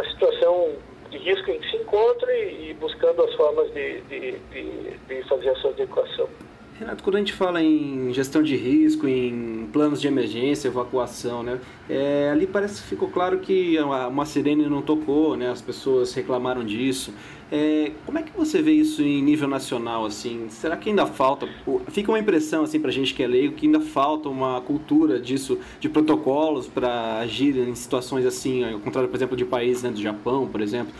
a 0.00 0.04
situação 0.10 0.72
de 1.10 1.18
risco 1.18 1.50
em 1.50 1.60
que 1.60 1.70
se 1.70 1.76
encontra 1.76 2.34
e, 2.34 2.74
buscando 2.80 3.22
as 3.22 3.34
formas 3.34 3.72
de, 3.72 4.00
de, 4.02 4.32
de, 4.38 4.98
de 5.06 5.22
fazer 5.28 5.50
a 5.50 5.56
sua 5.56 5.70
adequação. 5.70 6.28
Renato, 6.78 7.02
quando 7.02 7.16
a 7.16 7.18
gente 7.18 7.32
fala 7.32 7.62
em 7.62 8.12
gestão 8.12 8.42
de 8.42 8.54
risco, 8.54 9.08
em 9.08 9.66
planos 9.72 9.98
de 9.98 10.08
emergência, 10.08 10.68
evacuação, 10.68 11.42
né, 11.42 11.58
é, 11.88 12.28
ali 12.30 12.46
parece 12.46 12.82
que 12.82 12.88
ficou 12.88 13.08
claro 13.08 13.38
que 13.38 13.78
uma 13.80 14.26
sirene 14.26 14.68
não 14.68 14.82
tocou, 14.82 15.38
né, 15.38 15.50
as 15.50 15.62
pessoas 15.62 16.12
reclamaram 16.12 16.62
disso. 16.62 17.14
É, 17.50 17.92
como 18.04 18.18
é 18.18 18.22
que 18.22 18.36
você 18.36 18.60
vê 18.60 18.72
isso 18.72 19.02
em 19.02 19.22
nível 19.22 19.48
nacional? 19.48 20.04
Assim, 20.04 20.48
será 20.50 20.76
que 20.76 20.90
ainda 20.90 21.06
falta? 21.06 21.48
Fica 21.88 22.12
uma 22.12 22.18
impressão 22.18 22.64
assim 22.64 22.78
para 22.78 22.90
a 22.90 22.92
gente 22.92 23.14
que 23.14 23.22
é 23.22 23.26
leigo 23.26 23.54
que 23.54 23.64
ainda 23.64 23.80
falta 23.80 24.28
uma 24.28 24.60
cultura 24.60 25.18
disso, 25.18 25.58
de 25.80 25.88
protocolos 25.88 26.66
para 26.66 27.20
agir 27.20 27.56
em 27.56 27.74
situações 27.74 28.26
assim, 28.26 28.64
ao 28.64 28.80
contrário, 28.80 29.08
por 29.08 29.16
exemplo, 29.16 29.36
de 29.36 29.46
países 29.46 29.82
né, 29.82 29.90
do 29.90 30.02
Japão, 30.02 30.46
por 30.46 30.60
exemplo. 30.60 30.92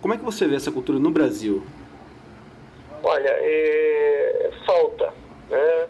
Como 0.00 0.14
é 0.14 0.16
que 0.18 0.24
você 0.24 0.46
vê 0.46 0.54
essa 0.54 0.70
cultura 0.70 1.00
no 1.00 1.10
Brasil? 1.10 1.64
Olha, 3.08 3.30
é, 3.30 4.50
falta, 4.66 5.14
né? 5.48 5.88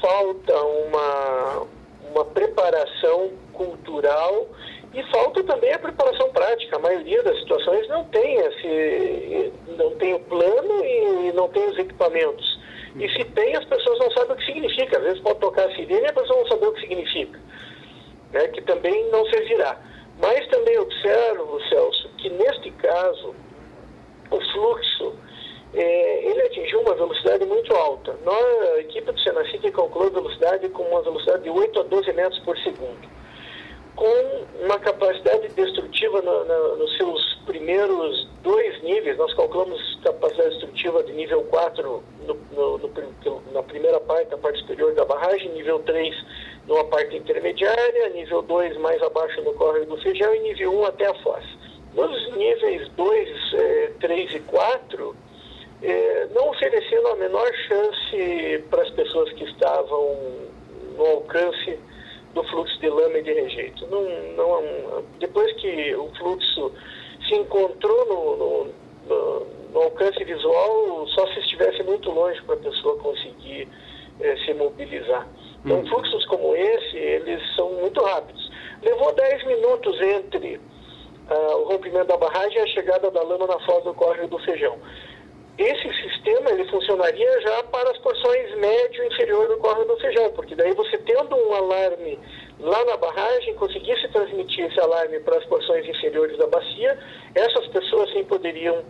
falta 0.00 0.62
uma, 0.62 1.66
uma 2.10 2.24
preparação 2.24 3.32
cultural 3.52 4.46
e 4.94 5.02
falta 5.10 5.44
também 5.44 5.74
a 5.74 5.78
preparação 5.78 6.30
prática. 6.30 6.76
A 6.76 6.78
maioria 6.78 7.22
das 7.22 7.38
situações 7.40 7.86
não 7.88 8.04
tem 8.04 8.36
esse, 8.36 9.52
não 9.76 9.90
tem 9.96 10.14
o 10.14 10.20
plano 10.20 10.82
e 10.82 11.32
não 11.34 11.50
tem 11.50 11.68
os 11.68 11.76
equipamentos. 11.76 12.58
E 12.96 13.10
se 13.10 13.24
tem, 13.24 13.54
as 13.54 13.64
pessoas 13.66 13.98
não 13.98 14.10
sabem 14.12 14.32
o 14.32 14.36
que 14.36 14.46
significa. 14.46 14.96
Às 14.96 15.04
vezes 15.04 15.20
pode 15.20 15.40
tocar 15.40 15.68
a 15.68 15.74
sirene 15.74 16.00
e 16.00 16.06
a 16.06 16.14
pessoa 16.14 16.40
não 16.40 16.48
saber 16.48 16.66
o 16.66 16.72
que 16.72 16.80
significa. 16.80 17.38
Né? 18.32 18.48
Que 18.48 18.62
também 18.62 19.10
não 19.10 19.26
servirá. 19.26 19.78
Mas 20.18 20.46
também 20.48 20.78
observo, 20.78 21.60
Celso, 21.68 22.08
que 22.16 22.30
neste 22.30 22.70
caso 22.70 23.34
o 24.30 24.40
fluxo 24.40 25.23
é, 25.74 26.24
ele 26.24 26.42
atingiu 26.42 26.80
uma 26.80 26.94
velocidade 26.94 27.44
muito 27.44 27.74
alta. 27.74 28.16
Nós, 28.24 28.62
a 28.74 28.80
equipe 28.80 29.10
do 29.10 29.20
Senacic 29.20 29.70
calculou 29.72 30.08
a 30.08 30.12
velocidade 30.12 30.68
com 30.68 30.84
uma 30.84 31.02
velocidade 31.02 31.42
de 31.42 31.50
8 31.50 31.80
a 31.80 31.82
12 31.82 32.12
metros 32.12 32.38
por 32.40 32.56
segundo, 32.58 33.08
com 33.96 34.44
uma 34.64 34.78
capacidade 34.78 35.48
destrutiva 35.48 36.22
no, 36.22 36.44
no, 36.44 36.76
nos 36.76 36.96
seus 36.96 37.34
primeiros 37.46 38.28
dois 38.42 38.82
níveis. 38.82 39.16
Nós 39.18 39.34
calculamos 39.34 39.98
capacidade 40.02 40.50
destrutiva 40.50 41.02
de 41.02 41.12
nível 41.12 41.42
4 41.44 42.02
no, 42.26 42.80
na 43.52 43.62
primeira 43.62 44.00
parte, 44.00 44.30
na 44.30 44.38
parte 44.38 44.60
superior 44.60 44.94
da 44.94 45.04
barragem, 45.04 45.50
nível 45.52 45.80
3 45.80 46.14
numa 46.66 46.84
parte 46.84 47.16
intermediária, 47.16 48.08
nível 48.10 48.42
2 48.42 48.76
mais 48.78 49.02
abaixo 49.02 49.42
no 49.42 49.52
córrego 49.54 49.86
do 49.86 50.02
Feijão 50.02 50.34
e 50.34 50.40
nível 50.40 50.72
1 50.80 50.84
até 50.86 51.06
a 51.06 51.14
foz. 51.14 51.44
Nos 51.94 52.36
níveis 52.36 52.88
2, 52.96 53.28
3 54.00 54.32
eh, 54.32 54.36
e 54.36 54.40
4, 54.40 55.16
é, 55.84 56.28
não 56.34 56.48
oferecendo 56.48 57.08
a 57.08 57.16
menor 57.16 57.46
chance 57.68 58.64
para 58.70 58.82
as 58.82 58.90
pessoas 58.90 59.30
que 59.34 59.44
estavam 59.44 60.16
no 60.96 61.04
alcance 61.04 61.78
do 62.32 62.42
fluxo 62.44 62.78
de 62.80 62.88
lama 62.88 63.18
e 63.18 63.22
de 63.22 63.32
rejeito. 63.32 63.86
Não, 63.88 64.02
não, 64.34 65.04
depois 65.18 65.52
que 65.60 65.94
o 65.94 66.08
fluxo 66.16 66.72
se 67.28 67.34
encontrou 67.34 68.06
no, 68.06 68.36
no, 69.06 69.46
no, 69.72 69.80
alcance 69.80 70.24
visual, 70.24 71.06
só 71.08 71.26
se 71.28 71.40
estivesse 71.40 71.82
muito 71.82 72.10
longe 72.10 72.40
para 72.42 72.54
a 72.54 72.58
pessoa 72.58 72.98
conseguir 72.98 73.68
é, 74.20 74.36
se 74.38 74.54
mobilizar. 74.54 75.28
Então, 75.64 75.80
hum. 75.80 75.86
fluxos 75.86 76.24
como 76.26 76.56
esse, 76.56 76.96
eles 76.96 77.42
são 77.56 77.70
muito 77.74 78.02
rápidos. 78.02 78.50
Levou 78.82 79.12
10 79.14 79.46
minutos 79.46 80.00
entre 80.00 80.56
uh, 81.30 81.56
o 81.58 81.64
rompimento 81.64 82.06
da 82.06 82.16
barragem 82.16 82.58
e 82.58 82.60
a 82.60 82.66
chegada 82.68 83.10
da 83.10 83.22
lama 83.22 83.46
na 83.46 83.58
foz 83.60 83.84
do 83.84 83.94
córrego 83.94 84.28
do 84.28 84.38
Feijão. 84.40 84.78
Esse 85.56 85.88
sistema 86.02 86.50
ele 86.50 86.68
funcionaria 86.68 87.40
já 87.42 87.62
para 87.64 87.88
as 87.90 87.98
porções 87.98 88.56
médio 88.56 89.04
e 89.04 89.06
inferior 89.06 89.46
do 89.46 89.56
córrego 89.58 89.94
do 89.94 90.00
feijão, 90.00 90.30
porque 90.32 90.54
daí 90.56 90.74
você 90.74 90.98
tendo 90.98 91.36
um 91.36 91.54
alarme 91.54 92.18
lá 92.58 92.84
na 92.84 92.96
barragem, 92.96 93.54
conseguisse 93.54 94.08
transmitir 94.08 94.66
esse 94.66 94.80
alarme 94.80 95.20
para 95.20 95.38
as 95.38 95.44
porções 95.44 95.86
inferiores 95.88 96.36
da 96.38 96.48
bacia, 96.48 96.98
essas 97.36 97.68
pessoas 97.68 98.10
sim 98.12 98.24
poderiam 98.24 98.82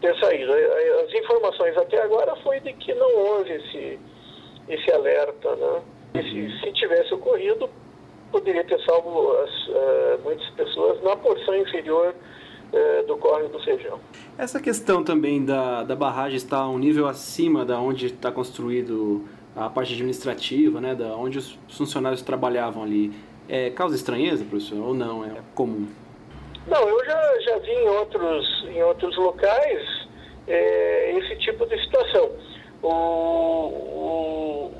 ter 0.00 0.18
saído. 0.18 0.52
As 0.52 1.14
informações 1.14 1.76
até 1.76 2.02
agora 2.02 2.34
foi 2.36 2.58
de 2.60 2.72
que 2.72 2.92
não 2.94 3.14
houve 3.14 3.52
esse, 3.52 3.98
esse 4.68 4.92
alerta, 4.92 5.54
né? 5.54 5.82
E 6.14 6.22
se, 6.22 6.60
se 6.60 6.72
tivesse 6.72 7.14
ocorrido, 7.14 7.70
poderia 8.32 8.64
ter 8.64 8.80
salvo 8.84 9.36
as, 9.38 9.68
uh, 9.68 10.20
muitas 10.24 10.48
pessoas 10.50 11.00
na 11.02 11.16
porção 11.16 11.56
inferior 11.56 12.14
é, 12.72 13.02
do 13.04 13.16
córrego 13.16 13.50
do 13.50 13.60
feijão. 13.64 14.00
Essa 14.38 14.60
questão 14.60 15.02
também 15.02 15.44
da, 15.44 15.82
da 15.82 15.96
barragem 15.96 16.36
estar 16.36 16.68
um 16.68 16.78
nível 16.78 17.08
acima 17.08 17.64
da 17.64 17.80
onde 17.80 18.06
está 18.06 18.30
construído 18.30 19.26
a 19.56 19.68
parte 19.68 19.92
administrativa, 19.94 20.80
né, 20.80 20.94
da 20.94 21.08
onde 21.16 21.38
os 21.38 21.58
funcionários 21.76 22.22
trabalhavam 22.22 22.84
ali, 22.84 23.12
é, 23.48 23.68
causa 23.70 23.96
estranheza, 23.96 24.44
professor, 24.44 24.78
ou 24.78 24.94
não? 24.94 25.24
É 25.24 25.40
comum? 25.56 25.88
Não, 26.68 26.88
eu 26.88 27.04
já, 27.04 27.40
já 27.40 27.58
vi 27.58 27.72
em 27.72 27.88
outros, 27.88 28.66
em 28.68 28.80
outros 28.80 29.16
locais 29.16 30.08
é, 30.46 31.18
esse 31.18 31.34
tipo 31.40 31.66
de 31.66 31.76
situação. 31.82 32.30
O, 32.80 32.88
o, 32.92 34.72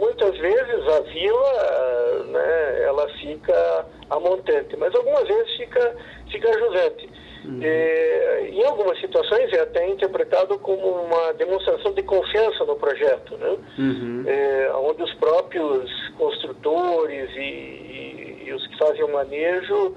muitas 0.00 0.36
vezes 0.36 0.88
a 0.88 1.00
vila, 1.02 2.24
né, 2.32 2.82
ela 2.82 3.08
fica 3.20 3.86
a 4.10 4.18
montante, 4.18 4.76
mas 4.76 4.92
algumas 4.96 5.28
vezes 5.28 5.56
fica 5.58 5.94
fica 6.30 6.50
ajudante. 6.50 7.07
Uhum. 7.44 7.60
É, 7.62 8.48
em 8.50 8.64
algumas 8.64 9.00
situações 9.00 9.52
é 9.52 9.60
até 9.60 9.88
interpretado 9.88 10.58
como 10.58 10.86
uma 10.86 11.32
demonstração 11.34 11.92
de 11.92 12.02
confiança 12.02 12.64
no 12.64 12.76
projeto, 12.76 13.36
né? 13.36 13.56
Uhum. 13.78 14.24
É, 14.26 14.72
onde 14.74 15.02
os 15.02 15.14
próprios 15.14 15.90
construtores 16.18 17.30
e, 17.36 17.40
e, 17.40 18.42
e, 18.46 18.52
os 18.52 18.66
que 18.66 18.78
fazem 18.78 19.04
o 19.04 19.12
manejo 19.12 19.94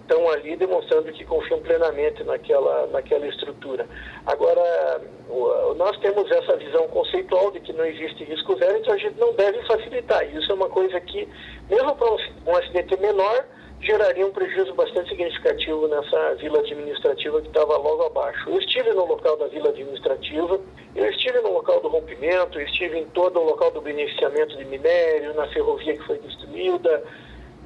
estão 0.00 0.30
é, 0.30 0.34
ali 0.34 0.56
demonstrando 0.56 1.12
que 1.12 1.24
confiam 1.24 1.60
plenamente 1.60 2.24
naquela, 2.24 2.86
naquela 2.86 3.26
estrutura. 3.26 3.86
Agora, 4.24 5.02
o, 5.28 5.74
nós 5.74 5.96
temos 5.98 6.30
essa 6.30 6.56
visão 6.56 6.88
conceitual 6.88 7.50
de 7.50 7.60
que 7.60 7.72
não 7.72 7.84
existe 7.84 8.24
risco 8.24 8.56
zero, 8.56 8.78
então 8.78 8.94
a 8.94 8.98
gente 8.98 9.18
não 9.20 9.34
deve 9.34 9.62
facilitar. 9.66 10.24
Isso 10.34 10.50
é 10.50 10.54
uma 10.54 10.68
coisa 10.70 10.98
que, 11.00 11.28
mesmo 11.70 11.94
para 11.94 12.10
um, 12.10 12.18
um 12.46 12.56
acidente 12.56 12.98
menor, 12.98 13.44
geraria 13.80 14.26
um 14.26 14.32
prejuízo 14.32 14.74
bastante 14.74 15.10
significativo 15.10 15.86
nessa 15.88 16.34
vila 16.36 16.60
administrativa 16.60 17.40
que 17.40 17.48
estava 17.48 17.76
logo 17.76 18.04
abaixo. 18.04 18.48
Eu 18.48 18.58
estive 18.58 18.90
no 18.90 19.04
local 19.04 19.36
da 19.36 19.46
vila 19.48 19.68
administrativa, 19.68 20.60
eu 20.94 21.10
estive 21.10 21.40
no 21.40 21.52
local 21.52 21.80
do 21.80 21.88
rompimento, 21.88 22.58
eu 22.58 22.64
estive 22.64 22.98
em 22.98 23.06
todo 23.06 23.40
o 23.40 23.44
local 23.44 23.70
do 23.70 23.80
beneficiamento 23.80 24.56
de 24.56 24.64
minério, 24.64 25.34
na 25.34 25.46
ferrovia 25.48 25.96
que 25.96 26.06
foi 26.06 26.18
destruída. 26.18 27.02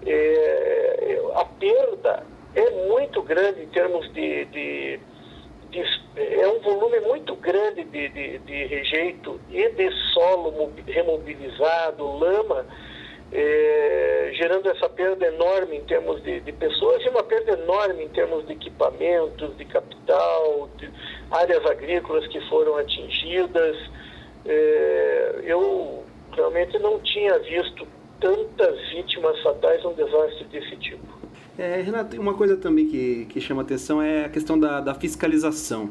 É, 0.06 1.20
a 1.34 1.44
perda 1.44 2.24
é 2.54 2.70
muito 2.88 3.22
grande 3.22 3.62
em 3.62 3.68
termos 3.68 4.12
de, 4.12 4.44
de, 4.46 5.00
de 5.70 5.82
é 6.16 6.48
um 6.48 6.60
volume 6.60 6.98
muito 7.00 7.36
grande 7.36 7.84
de, 7.84 8.08
de, 8.08 8.38
de 8.38 8.64
rejeito 8.64 9.40
e 9.50 9.68
de 9.68 9.90
solo 10.12 10.72
remobilizado, 10.86 12.18
lama 12.18 12.66
é, 13.32 14.32
gerando 14.34 14.68
essa 14.70 14.88
perda 14.88 15.26
enorme 15.26 15.76
em 15.76 15.84
termos 15.84 16.22
de, 16.22 16.40
de, 16.40 16.52
pessoas 16.52 17.04
e 17.04 17.08
uma 17.08 17.22
perda 17.22 17.52
enorme 17.52 18.04
em 18.04 18.08
termos 18.08 18.46
de 18.46 18.54
equipamentos, 18.54 19.56
de 19.56 19.64
capital, 19.66 20.70
de 20.78 20.90
áreas 21.30 21.64
agrícolas 21.66 22.26
que 22.28 22.40
foram 22.48 22.76
atingidas. 22.76 23.76
É, 24.46 25.42
eu 25.44 26.04
realmente 26.32 26.78
não 26.78 26.98
tinha 27.00 27.38
visto 27.40 27.86
tantas 28.20 28.78
vítimas 28.90 29.40
fatais 29.42 29.82
num 29.82 29.92
desastre 29.94 30.44
desse 30.44 30.76
tipo. 30.76 31.18
É, 31.58 31.80
Renato, 31.82 32.18
uma 32.20 32.34
coisa 32.34 32.56
também 32.56 32.86
que, 32.86 33.26
que 33.26 33.40
chama 33.40 33.62
atenção 33.62 34.00
é 34.00 34.24
a 34.24 34.28
questão 34.28 34.58
da, 34.58 34.80
da 34.80 34.94
fiscalização. 34.94 35.90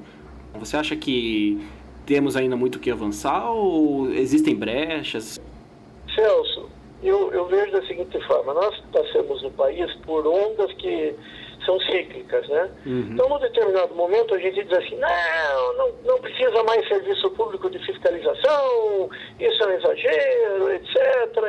Você 0.56 0.77
acha 0.77 0.96
que 0.96 1.62
temos 2.06 2.38
ainda 2.38 2.56
muito 2.56 2.79
que 2.79 2.89
avançar 2.89 3.51
ou 3.51 4.10
existem 4.12 4.56
brechas? 4.56 5.39
Celso, 6.15 6.56
eu, 7.03 7.31
eu 7.31 7.45
vejo 7.45 7.71
da 7.71 7.81
seguinte 7.85 8.19
forma: 8.25 8.53
nós 8.53 8.79
passamos 8.91 9.41
no 9.43 9.51
país 9.51 9.93
por 10.05 10.25
ondas 10.25 10.71
que 10.73 11.15
são 11.65 11.79
cíclicas, 11.81 12.47
né? 12.47 12.69
Uhum. 12.85 13.09
Então, 13.11 13.29
num 13.29 13.39
determinado 13.39 13.93
momento, 13.93 14.33
a 14.33 14.39
gente 14.39 14.63
diz 14.63 14.77
assim: 14.77 14.95
não, 14.97 15.73
não, 15.77 15.91
não 16.05 16.17
precisa 16.19 16.63
mais 16.63 16.87
serviço 16.87 17.29
público 17.31 17.69
de 17.69 17.79
fiscalização, 17.85 19.09
isso 19.39 19.63
é 19.63 19.67
um 19.67 19.71
exagero, 19.71 20.73
etc. 20.73 20.97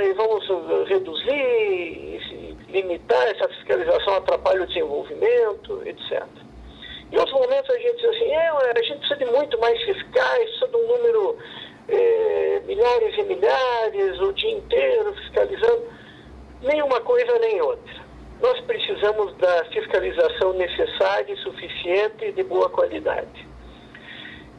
E 0.02 0.12
vamos 0.14 0.88
reduzir, 0.88 2.56
limitar 2.68 3.28
essa 3.28 3.48
fiscalização, 3.48 4.16
atrapalha 4.16 4.62
o 4.62 4.66
desenvolvimento, 4.66 5.82
etc. 5.86 6.26
Em 7.10 7.16
outros 7.16 7.40
momentos, 7.40 7.70
a 7.70 7.78
gente 7.78 7.96
diz 7.96 8.10
assim: 8.10 8.30
é, 8.30 8.48
a 8.48 8.82
gente 8.82 8.98
precisa 8.98 9.16
de 9.16 9.24
muito 9.26 9.58
mais 9.60 9.82
fiscais, 9.82 10.50
precisa 10.50 10.68
de 10.68 10.76
um 10.76 10.88
número 10.88 11.38
é, 11.88 12.60
milhares 12.66 13.16
e 13.16 13.22
milhares, 13.22 14.20
o 14.20 14.32
dia 14.32 14.52
inteiro 14.52 15.14
fiscalizando. 15.14 15.82
Nem 16.62 16.82
uma 16.82 17.00
coisa 17.00 17.38
nem 17.38 17.60
outra. 17.60 18.08
Nós 18.40 18.60
precisamos 18.60 19.36
da 19.36 19.64
fiscalização 19.66 20.52
necessária 20.52 21.32
e 21.32 21.36
suficiente 21.38 22.26
e 22.26 22.32
de 22.32 22.42
boa 22.44 22.68
qualidade. 22.68 23.46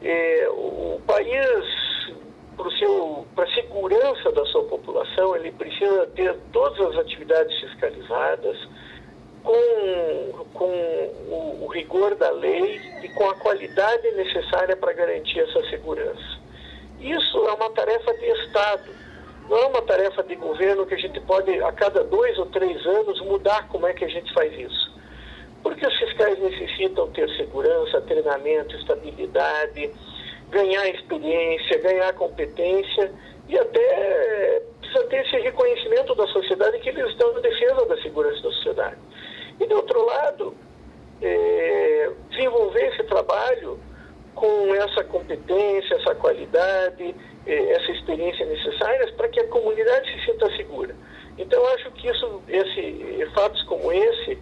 É, 0.02 0.48
o 0.50 1.00
país, 1.06 2.12
para 2.56 2.70
seu 2.78 3.26
segurança 3.54 4.32
da 4.32 4.44
sua 4.46 4.64
população, 4.64 5.34
ele 5.36 5.50
precisa 5.52 6.06
ter 6.08 6.36
todas 6.52 6.80
as 6.88 6.98
atividades 6.98 7.58
fiscalizadas, 7.60 8.56
com, 9.42 10.44
com 10.52 10.70
o, 11.28 11.64
o 11.64 11.66
rigor 11.68 12.14
da 12.14 12.30
lei 12.30 12.80
e 13.02 13.08
com 13.10 13.28
a 13.28 13.34
qualidade 13.36 14.10
necessária 14.12 14.76
para 14.76 14.92
garantir 14.92 15.40
essa 15.40 15.62
segurança. 15.70 16.39
Isso 17.00 17.38
é 17.46 17.52
uma 17.52 17.70
tarefa 17.70 18.12
de 18.14 18.26
Estado, 18.26 18.90
não 19.48 19.58
é 19.58 19.66
uma 19.66 19.82
tarefa 19.82 20.22
de 20.22 20.34
governo 20.36 20.86
que 20.86 20.94
a 20.94 20.98
gente 20.98 21.18
pode, 21.20 21.50
a 21.62 21.72
cada 21.72 22.04
dois 22.04 22.38
ou 22.38 22.46
três 22.46 22.84
anos, 22.86 23.20
mudar 23.22 23.66
como 23.68 23.86
é 23.86 23.92
que 23.92 24.04
a 24.04 24.08
gente 24.08 24.32
faz 24.32 24.52
isso. 24.52 25.00
Porque 25.62 25.86
os 25.86 25.98
fiscais 25.98 26.38
necessitam 26.38 27.10
ter 27.10 27.28
segurança, 27.36 28.00
treinamento, 28.02 28.76
estabilidade, 28.76 29.90
ganhar 30.50 30.88
experiência, 30.88 31.78
ganhar 31.78 32.12
competência 32.14 33.12
e 33.48 33.58
até 33.58 34.62
precisa 34.80 35.04
ter 35.04 35.26
esse 35.26 35.36
reconhecimento 35.38 36.14
da 36.14 36.26
sociedade 36.28 36.78
que 36.78 36.90
eles 36.90 37.08
estão 37.10 37.32
na 37.32 37.40
defesa 37.40 37.86
da 37.86 38.00
segurança 38.02 38.42
da 38.42 38.50
sociedade. 38.52 38.96
E, 39.58 39.66
do 39.66 39.76
outro 39.76 40.04
lado, 40.06 40.54
é, 41.22 42.10
desenvolver 42.30 42.86
esse 42.92 43.04
trabalho 43.04 43.78
com 44.34 44.74
essa 44.74 45.04
competência, 45.04 45.94
essa 45.94 46.14
qualidade, 46.14 47.14
é, 47.46 47.72
essa 47.72 47.92
experiência 47.92 48.46
necessárias 48.46 49.10
para 49.12 49.28
que 49.28 49.40
a 49.40 49.46
comunidade 49.48 50.10
se 50.12 50.26
sinta 50.26 50.50
segura. 50.56 50.94
Então, 51.38 51.64
acho 51.74 51.90
que 51.92 52.08
isso, 52.08 52.42
esse, 52.48 53.26
fatos 53.34 53.62
como 53.64 53.92
esse 53.92 54.38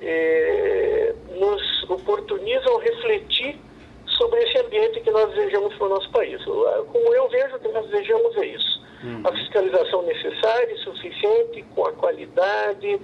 é, 0.00 1.14
nos 1.38 1.90
oportunizam 1.90 2.78
refletir 2.78 3.58
sobre 4.06 4.40
esse 4.42 4.58
ambiente 4.58 5.00
que 5.00 5.10
nós 5.10 5.30
desejamos 5.34 5.74
para 5.74 5.86
o 5.86 5.90
nosso 5.90 6.10
país. 6.10 6.42
Como 6.44 7.14
eu 7.14 7.28
vejo 7.28 7.58
que 7.58 7.68
nós 7.68 7.86
desejamos 7.86 8.36
é 8.36 8.46
isso. 8.46 8.82
Uhum. 9.02 9.22
A 9.24 9.32
fiscalização 9.32 10.02
necessária 10.02 10.72
e 10.72 10.78
suficiente, 10.78 11.64
com 11.74 11.86
a 11.86 11.92
qualidade, 11.92 13.00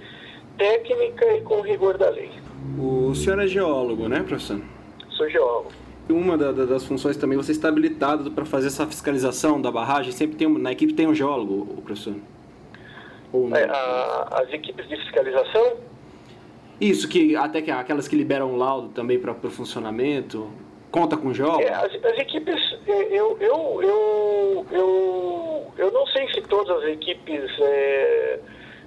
técnica 0.57 1.33
e 1.33 1.41
com 1.41 1.61
rigor 1.61 1.97
da 1.97 2.09
lei. 2.09 2.31
O 2.79 3.13
senhor 3.13 3.39
é 3.39 3.47
geólogo, 3.47 4.07
né, 4.07 4.23
professor? 4.23 4.61
Sou 5.09 5.29
geólogo. 5.29 5.82
Uma 6.09 6.37
da, 6.37 6.51
da, 6.51 6.65
das 6.65 6.83
funções 6.85 7.15
também, 7.15 7.37
você 7.37 7.53
está 7.53 7.69
habilitado 7.69 8.29
para 8.31 8.43
fazer 8.43 8.67
essa 8.67 8.85
fiscalização 8.85 9.61
da 9.61 9.71
barragem? 9.71 10.11
Sempre 10.11 10.35
tem, 10.35 10.49
na 10.49 10.71
equipe 10.71 10.93
tem 10.93 11.07
um 11.07 11.15
geólogo, 11.15 11.81
professor? 11.81 12.15
É, 13.55 13.63
a, 13.63 14.41
as 14.41 14.53
equipes 14.53 14.87
de 14.87 14.97
fiscalização? 14.97 15.77
Isso, 16.79 17.07
que 17.07 17.35
até 17.35 17.61
que 17.61 17.71
aquelas 17.71 18.07
que 18.07 18.15
liberam 18.15 18.53
o 18.53 18.57
laudo 18.57 18.89
também 18.89 19.17
para 19.17 19.31
o 19.31 19.49
funcionamento, 19.49 20.51
conta 20.91 21.15
com 21.15 21.33
geólogo? 21.33 21.63
É, 21.63 21.73
as, 21.73 21.93
as, 22.05 22.19
equipes, 22.19 22.77
é, 22.85 23.17
eu, 23.17 23.37
eu, 23.39 23.81
eu, 23.81 24.65
eu, 24.71 25.73
eu 25.77 25.91
não 25.91 26.05
sei 26.07 26.27
se 26.33 26.41
todas 26.41 26.83
as 26.83 26.89
equipes 26.89 27.49
é, 27.59 28.39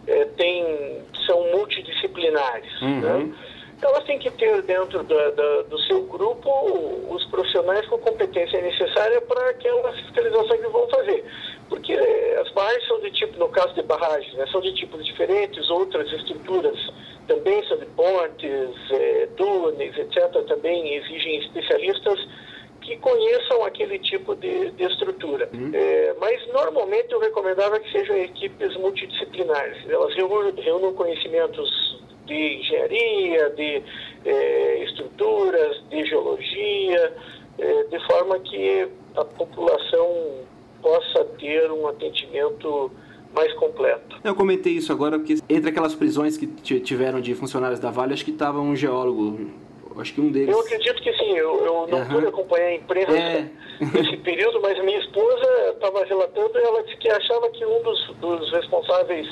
é, 0.06 0.24
tem, 0.36 1.02
são 1.26 1.50
multidisciplinares. 1.52 2.82
Uhum. 2.82 3.00
Né? 3.00 3.34
Então, 3.76 3.90
elas 3.90 4.04
têm 4.04 4.18
que 4.18 4.30
ter 4.30 4.62
dentro 4.62 5.02
da, 5.02 5.30
da, 5.30 5.62
do 5.62 5.78
seu 5.80 6.02
grupo 6.04 6.50
os 7.10 7.24
profissionais 7.26 7.86
com 7.88 7.98
competência 7.98 8.60
necessária 8.62 9.20
para 9.20 9.50
aquela 9.50 9.92
fiscalização 9.92 10.58
que 10.58 10.68
vão 10.68 10.88
fazer. 10.88 11.24
Porque 11.68 11.92
as 11.92 12.50
barragens 12.52 12.86
são 12.86 13.00
de 13.00 13.10
tipo, 13.10 13.38
no 13.38 13.48
caso 13.48 13.74
de 13.74 13.82
barragens, 13.82 14.32
né, 14.34 14.46
são 14.50 14.60
de 14.60 14.72
tipos 14.74 15.04
diferentes, 15.04 15.68
outras 15.68 16.10
estruturas 16.12 16.78
também 17.26 17.62
são 17.66 17.76
de 17.76 17.86
pontes, 17.86 18.70
é, 18.90 19.28
túneis, 19.36 19.96
etc., 19.96 20.30
também 20.46 20.94
exigem 20.94 21.38
especialistas 21.40 22.26
que 22.80 22.96
conheçam 22.98 23.64
aquele 23.64 23.98
tipo 23.98 24.36
de, 24.36 24.70
de 24.70 24.84
estrutura. 24.84 25.48
Uhum. 25.52 25.72
É, 25.74 26.14
mas 26.20 26.46
normalmente 26.52 27.12
eu 27.12 27.18
recomendava 27.18 27.80
que 27.80 27.90
sejam 27.90 28.16
equipes 28.16 28.76
multidisciplinares. 28.76 29.78
Elas 29.88 30.14
reúnam 30.14 30.94
conhecimentos 30.94 31.68
de 32.26 32.58
engenharia, 32.58 33.50
de 33.50 33.82
é, 34.24 34.84
estruturas, 34.84 35.82
de 35.88 36.04
geologia, 36.06 37.14
é, 37.58 37.84
de 37.84 38.06
forma 38.06 38.38
que 38.40 38.88
a 39.16 39.24
população 39.24 40.44
possa 40.82 41.24
ter 41.38 41.70
um 41.70 41.88
atendimento 41.88 42.90
mais 43.34 43.52
completo. 43.54 44.16
Eu 44.22 44.34
comentei 44.34 44.74
isso 44.74 44.92
agora 44.92 45.18
porque 45.18 45.36
entre 45.48 45.70
aquelas 45.70 45.94
prisões 45.94 46.36
que 46.36 46.46
tiveram 46.80 47.20
de 47.20 47.34
funcionários 47.34 47.80
da 47.80 47.90
Vale, 47.90 48.14
acho 48.14 48.24
que 48.24 48.30
estava 48.30 48.60
um 48.60 48.74
geólogo 48.74 49.50
Acho 49.98 50.12
que 50.12 50.20
um 50.20 50.30
deles. 50.30 50.54
Eu 50.54 50.60
acredito 50.60 51.02
que 51.02 51.12
sim. 51.14 51.36
Eu, 51.36 51.64
eu 51.64 51.86
não 51.88 51.98
uhum. 51.98 52.08
pude 52.08 52.26
acompanhar 52.26 52.66
a 52.66 52.74
imprensa 52.74 53.16
é. 53.16 53.50
nesse 53.80 54.16
período, 54.18 54.60
mas 54.60 54.78
minha 54.84 54.98
esposa 54.98 55.70
estava 55.70 56.04
relatando 56.04 56.58
e 56.58 56.62
ela 56.62 56.82
disse 56.82 56.96
que 56.98 57.08
achava 57.08 57.48
que 57.50 57.64
um 57.64 57.82
dos, 57.82 58.14
dos 58.20 58.52
responsáveis 58.52 59.26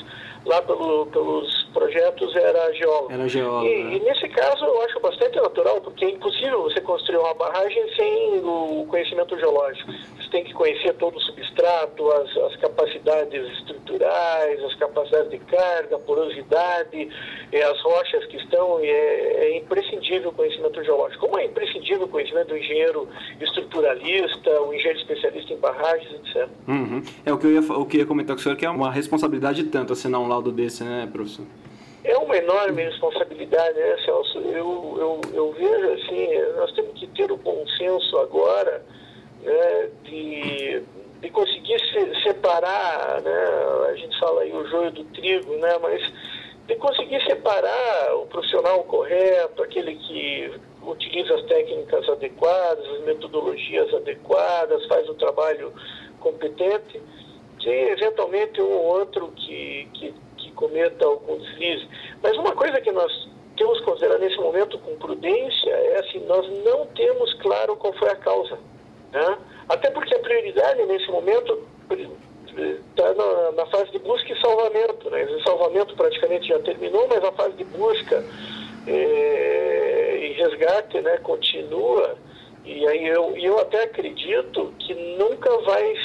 lá 0.45 0.61
pelo, 0.63 1.05
pelos 1.07 1.64
projetos 1.75 2.33
era 2.35 2.73
geólogo. 2.73 3.11
Era 3.11 3.27
geólogo. 3.27 3.67
E, 3.67 3.83
né? 3.83 3.95
e, 3.95 3.99
nesse 3.99 4.27
caso 4.29 4.63
eu 4.65 4.81
acho 4.83 4.99
bastante 5.01 5.35
natural, 5.35 5.81
porque 5.81 6.05
é 6.05 6.09
impossível 6.11 6.63
você 6.63 6.79
construir 6.79 7.17
uma 7.17 7.33
barragem 7.33 7.83
sem 7.95 8.39
o 8.43 8.87
conhecimento 8.89 9.37
geológico. 9.37 9.91
Você 10.25 10.31
tem 10.31 10.43
que 10.43 10.53
conhecer 10.53 10.93
todo 10.95 11.17
o 11.17 11.21
substrato, 11.21 12.11
as, 12.11 12.37
as 12.37 12.55
capacidades 12.57 13.47
estruturais, 13.59 14.63
as 14.63 14.73
capacidades 14.75 15.29
de 15.29 15.37
carga, 15.39 15.99
porosidade, 15.99 17.09
eh, 17.51 17.63
as 17.63 17.79
rochas 17.81 18.25
que 18.25 18.37
estão, 18.37 18.83
e 18.83 18.89
é, 18.89 19.45
é 19.45 19.57
imprescindível 19.57 20.31
o 20.31 20.33
conhecimento 20.33 20.83
geológico. 20.83 21.27
Como 21.27 21.37
é 21.37 21.45
imprescindível 21.45 22.05
o 22.05 22.09
conhecimento 22.09 22.47
do 22.47 22.57
engenheiro 22.57 23.07
estruturalista, 23.39 24.61
o 24.61 24.73
engenheiro 24.73 24.99
especialista 24.99 25.53
em 25.53 25.57
barragens, 25.57 26.11
etc. 26.13 26.47
Uhum. 26.67 27.03
É 27.23 27.31
o 27.31 27.37
que 27.37 27.45
eu 27.45 27.51
ia, 27.51 27.59
o 27.59 27.85
que 27.85 27.97
eu 27.97 28.01
ia 28.01 28.07
comentar 28.07 28.35
com 28.35 28.39
o 28.39 28.43
senhor, 28.43 28.55
que 28.55 28.65
é 28.65 28.69
uma 28.69 28.91
responsabilidade 28.91 29.63
tanto 29.65 29.93
assinar 29.93 30.19
um 30.19 30.27
laudo 30.27 30.51
desse, 30.51 30.83
né, 30.83 31.07
professor? 31.11 31.45
É 32.03 32.17
uma 32.17 32.35
enorme 32.37 32.83
responsabilidade, 32.83 33.77
né, 33.77 33.97
Celso? 34.03 34.39
Eu, 34.39 34.97
eu, 34.97 35.21
eu 35.33 35.51
vejo 35.53 35.91
assim, 35.93 36.29
nós 36.57 36.71
temos 36.73 36.99
que 36.99 37.07
ter 37.07 37.31
o 37.31 37.37
bom 37.37 37.65
senso 37.77 38.17
agora 38.17 38.83
né, 39.45 39.89
de, 40.03 40.81
de 41.21 41.29
conseguir 41.29 41.79
se, 41.79 42.23
separar, 42.23 43.21
né, 43.21 43.89
a 43.89 43.95
gente 43.95 44.19
fala 44.19 44.41
aí 44.41 44.51
o 44.51 44.67
joio 44.67 44.91
do 44.91 45.03
trigo, 45.05 45.55
né, 45.57 45.74
mas 45.85 46.01
de 46.67 46.75
conseguir 46.77 47.23
separar 47.25 48.15
o 48.15 48.25
profissional 48.25 48.83
correto, 48.85 49.61
aquele 49.61 49.95
que 49.95 50.51
utiliza 50.81 51.35
as 51.35 51.43
técnicas 51.43 52.07
adequadas, 52.09 52.85
as 52.89 53.01
metodologias 53.01 53.93
adequadas, 53.93 54.85
faz 54.87 55.07
o 55.07 55.13
trabalho 55.13 55.71
competente, 56.19 57.01
de 57.59 57.69
eventualmente 57.69 58.61
um 58.61 58.71
ou 58.71 58.83
outro 58.99 59.31
que, 59.35 59.87
que, 59.93 60.13
que 60.37 60.51
cometa 60.51 61.05
algum 61.05 61.37
deslize. 61.37 61.87
Mas 62.21 62.35
uma 62.37 62.51
coisa 62.53 62.81
que 62.81 62.91
nós 62.91 63.11
temos 63.57 63.79
que 63.79 63.85
considerar 63.85 64.17
nesse 64.19 64.37
momento 64.37 64.77
com 64.79 64.95
prudência 64.97 65.69
é 65.69 65.99
assim, 65.99 66.19
nós 66.25 66.47
não 66.63 66.85
temos 66.87 67.33
claro 67.35 67.75
qual 67.75 67.93
foi 67.93 68.09
a 68.09 68.15
causa. 68.15 68.57
Né? 69.11 69.37
Até 69.69 69.89
porque 69.91 70.15
a 70.15 70.19
prioridade 70.19 70.83
nesse 70.85 71.09
momento 71.09 71.63
está 72.89 73.13
na, 73.65 73.71
fase 73.71 73.91
de 73.91 73.99
busca 73.99 74.31
e 74.31 74.39
salvamento. 74.39 75.09
Né? 75.09 75.23
O 75.25 75.43
salvamento 75.43 75.95
praticamente 75.95 76.47
já 76.47 76.59
terminou, 76.59 77.07
mas 77.07 77.23
a 77.23 77.31
fase 77.31 77.55
de 77.55 77.63
busca 77.65 78.23
é, 78.87 80.29
e 80.29 80.33
resgate 80.33 81.01
né, 81.01 81.17
continua. 81.17 82.17
E 82.63 82.87
aí 82.87 83.07
eu, 83.07 83.35
eu 83.37 83.59
até 83.59 83.83
acredito 83.83 84.73
que 84.79 84.93
nunca 85.17 85.55
vai 85.59 85.95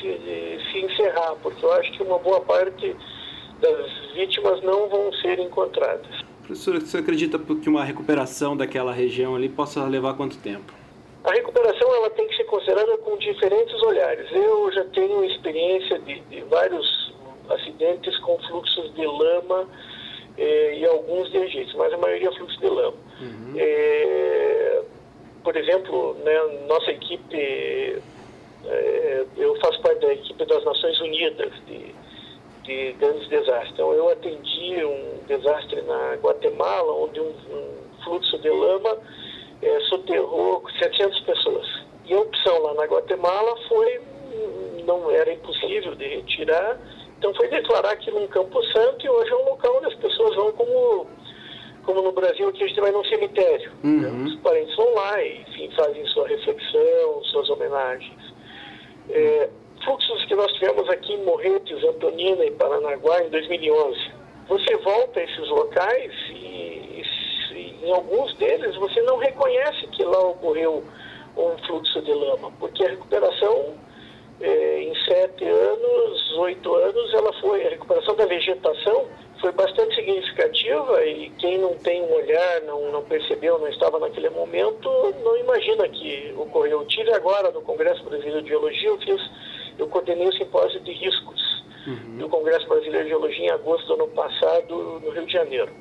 se, 0.00 0.58
se 0.70 0.78
encerrar, 0.78 1.34
porque 1.42 1.64
eu 1.64 1.72
acho 1.72 1.92
que 1.92 2.02
uma 2.02 2.18
boa 2.18 2.40
parte 2.40 2.94
das 3.60 4.12
vítimas 4.14 4.62
não 4.62 4.88
vão 4.88 5.12
ser 5.14 5.38
encontradas. 5.40 6.28
Professor, 6.42 6.80
você 6.80 6.98
acredita 6.98 7.38
que 7.38 7.68
uma 7.68 7.84
recuperação 7.84 8.56
daquela 8.56 8.92
região 8.92 9.34
ali 9.34 9.48
possa 9.48 9.84
levar 9.84 10.14
quanto 10.14 10.38
tempo? 10.38 10.77
A 11.28 11.32
recuperação 11.32 11.94
ela 11.94 12.08
tem 12.08 12.26
que 12.26 12.36
ser 12.36 12.44
considerada 12.44 12.96
com 12.98 13.18
diferentes 13.18 13.82
olhares. 13.82 14.32
Eu 14.32 14.72
já 14.72 14.82
tenho 14.86 15.22
experiência 15.24 15.98
de, 15.98 16.20
de 16.20 16.40
vários 16.44 17.12
acidentes 17.50 18.18
com 18.20 18.38
fluxos 18.44 18.94
de 18.94 19.04
lama 19.06 19.68
eh, 20.38 20.78
e 20.78 20.86
alguns 20.86 21.30
de 21.30 21.36
agentes, 21.36 21.74
mas 21.74 21.92
a 21.92 21.98
maioria 21.98 22.30
é 22.30 22.32
fluxo 22.32 22.58
de 22.58 22.66
lama. 22.66 22.96
Uhum. 23.20 23.54
Eh, 23.58 24.82
por 25.44 25.54
exemplo, 25.54 26.16
né, 26.24 26.64
nossa 26.66 26.92
equipe, 26.92 28.02
eh, 28.64 29.26
eu 29.36 29.54
faço 29.56 29.82
parte 29.82 30.00
da 30.00 30.14
equipe 30.14 30.46
das 30.46 30.64
Nações 30.64 30.98
Unidas 30.98 31.52
de, 31.66 31.94
de 32.62 32.92
grandes 32.92 33.28
desastres. 33.28 33.72
Então, 33.72 33.92
eu 33.92 34.08
atendi 34.08 34.82
um 34.82 35.18
desastre 35.26 35.82
na 35.82 36.14
Guatemala, 36.22 36.90
onde 36.90 37.20
um, 37.20 37.34
um 37.50 38.02
fluxo 38.02 38.38
de 38.38 38.48
lama 38.48 38.96
é, 39.62 39.80
soterrou 39.80 40.62
700 40.78 41.20
pessoas. 41.20 41.66
E 42.06 42.14
a 42.14 42.20
opção 42.20 42.62
lá 42.62 42.74
na 42.74 42.84
Guatemala 42.84 43.56
foi, 43.68 44.00
não 44.84 45.10
era 45.10 45.32
impossível 45.32 45.94
de 45.94 46.06
retirar, 46.06 46.78
então 47.18 47.34
foi 47.34 47.48
declarar 47.48 47.92
aquilo 47.92 48.22
um 48.22 48.28
campo 48.28 48.62
santo 48.66 49.04
e 49.04 49.08
hoje 49.08 49.30
é 49.30 49.36
um 49.36 49.50
local 49.50 49.76
onde 49.76 49.86
as 49.86 49.94
pessoas 49.94 50.34
vão 50.36 50.52
como, 50.52 51.06
como 51.84 52.02
no 52.02 52.12
Brasil, 52.12 52.50
que 52.52 52.62
a 52.62 52.66
gente 52.68 52.80
vai 52.80 52.92
num 52.92 53.04
cemitério. 53.04 53.72
Uhum. 53.82 54.00
Né? 54.00 54.28
Os 54.28 54.36
parentes 54.36 54.74
vão 54.76 54.94
lá 54.94 55.22
e 55.22 55.40
enfim, 55.40 55.70
fazem 55.76 56.06
sua 56.06 56.28
reflexão, 56.28 57.24
suas 57.24 57.50
homenagens. 57.50 58.34
É, 59.10 59.50
fluxos 59.84 60.24
que 60.26 60.34
nós 60.34 60.52
tivemos 60.52 60.88
aqui 60.88 61.12
em 61.14 61.24
Morretes, 61.24 61.82
Antonina 61.84 62.44
e 62.44 62.50
Paranaguá 62.52 63.22
em 63.24 63.30
2011. 63.30 64.18
Você 64.48 64.76
volta 64.76 65.20
a 65.20 65.24
esses 65.24 65.48
locais 65.48 66.12
e 66.30 66.47
em 67.88 67.92
alguns 67.92 68.34
deles 68.34 68.76
você 68.76 69.00
não 69.02 69.16
reconhece 69.16 69.86
que 69.88 70.04
lá 70.04 70.20
ocorreu 70.20 70.84
um 71.36 71.58
fluxo 71.66 72.02
de 72.02 72.12
lama, 72.12 72.52
porque 72.58 72.84
a 72.84 72.90
recuperação 72.90 73.74
é, 74.40 74.82
em 74.82 74.94
sete 75.04 75.44
anos, 75.44 76.32
oito 76.38 76.74
anos, 76.74 77.14
ela 77.14 77.32
foi, 77.40 77.66
a 77.66 77.70
recuperação 77.70 78.14
da 78.14 78.26
vegetação 78.26 79.06
foi 79.40 79.52
bastante 79.52 79.94
significativa 79.94 81.04
e 81.04 81.30
quem 81.38 81.58
não 81.58 81.74
tem 81.76 82.02
um 82.02 82.12
olhar, 82.12 82.60
não, 82.62 82.90
não 82.90 83.02
percebeu, 83.04 83.58
não 83.58 83.68
estava 83.68 83.98
naquele 83.98 84.28
momento, 84.30 84.90
não 85.22 85.36
imagina 85.38 85.88
que 85.88 86.34
ocorreu. 86.36 86.80
Eu 86.80 86.86
tive 86.86 87.12
agora 87.12 87.50
no 87.52 87.62
Congresso 87.62 88.02
Brasileiro 88.04 88.42
de 88.42 88.48
Geologia, 88.48 88.88
eu 88.88 88.98
fiz, 88.98 89.30
eu 89.78 89.86
coordenei 89.88 90.28
o 90.28 90.32
simpósio 90.32 90.80
de 90.80 90.92
riscos 90.92 91.64
uhum. 91.86 92.18
do 92.18 92.28
Congresso 92.28 92.66
Brasileiro 92.68 93.04
de 93.04 93.10
Geologia 93.10 93.46
em 93.46 93.50
agosto 93.50 93.86
do 93.86 93.94
ano 93.94 94.08
passado 94.08 95.00
no 95.00 95.10
Rio 95.10 95.26
de 95.26 95.32
Janeiro, 95.32 95.72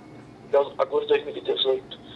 agosto 0.78 1.08
de 1.08 1.24
2018. 1.24 2.08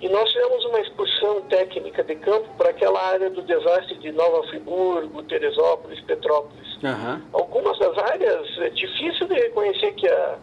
E 0.00 0.08
nós 0.08 0.32
fizemos 0.32 0.64
uma 0.66 0.80
excursão 0.80 1.40
técnica 1.42 2.04
de 2.04 2.14
campo 2.16 2.48
para 2.56 2.70
aquela 2.70 3.00
área 3.08 3.28
do 3.30 3.42
desastre 3.42 3.96
de 3.96 4.12
Nova 4.12 4.46
Friburgo, 4.46 5.22
Teresópolis, 5.24 6.00
Petrópolis. 6.02 6.76
Uhum. 6.84 7.20
Algumas 7.32 7.76
das 7.80 7.98
áreas 7.98 8.46
é 8.58 8.70
difícil 8.70 9.26
de 9.26 9.34
reconhecer 9.34 9.92
que 9.94 10.08
há, 10.08 10.38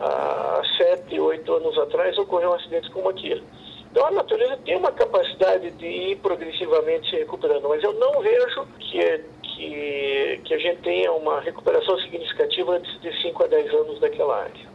há 0.00 0.62
sete, 0.78 1.20
oito 1.20 1.52
anos 1.52 1.76
atrás 1.78 2.16
ocorreram 2.16 2.54
acidentes 2.54 2.88
como 2.90 3.10
aquele. 3.10 3.44
Então 3.90 4.06
a 4.06 4.10
natureza 4.10 4.56
tem 4.64 4.76
uma 4.76 4.90
capacidade 4.90 5.70
de 5.72 5.86
ir 5.86 6.16
progressivamente 6.16 7.08
se 7.10 7.16
recuperando, 7.16 7.68
mas 7.68 7.84
eu 7.84 7.92
não 7.92 8.20
vejo 8.22 8.66
que, 8.80 9.20
que, 9.42 10.40
que 10.44 10.54
a 10.54 10.58
gente 10.58 10.80
tenha 10.80 11.12
uma 11.12 11.40
recuperação 11.40 11.96
significativa 12.00 12.72
antes 12.76 13.00
de 13.00 13.22
5 13.22 13.44
a 13.44 13.46
10 13.46 13.72
anos 13.72 14.00
daquela 14.00 14.40
área. 14.40 14.73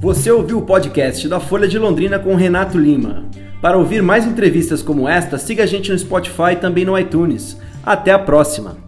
Você 0.00 0.30
ouviu 0.30 0.58
o 0.58 0.62
podcast 0.62 1.26
da 1.28 1.40
Folha 1.40 1.66
de 1.66 1.76
Londrina 1.76 2.20
com 2.20 2.36
Renato 2.36 2.78
Lima. 2.78 3.24
Para 3.60 3.76
ouvir 3.76 4.00
mais 4.00 4.24
entrevistas 4.24 4.80
como 4.80 5.08
esta, 5.08 5.36
siga 5.38 5.64
a 5.64 5.66
gente 5.66 5.90
no 5.90 5.98
Spotify 5.98 6.52
e 6.52 6.56
também 6.56 6.84
no 6.84 6.96
iTunes. 6.96 7.58
Até 7.84 8.12
a 8.12 8.18
próxima! 8.18 8.87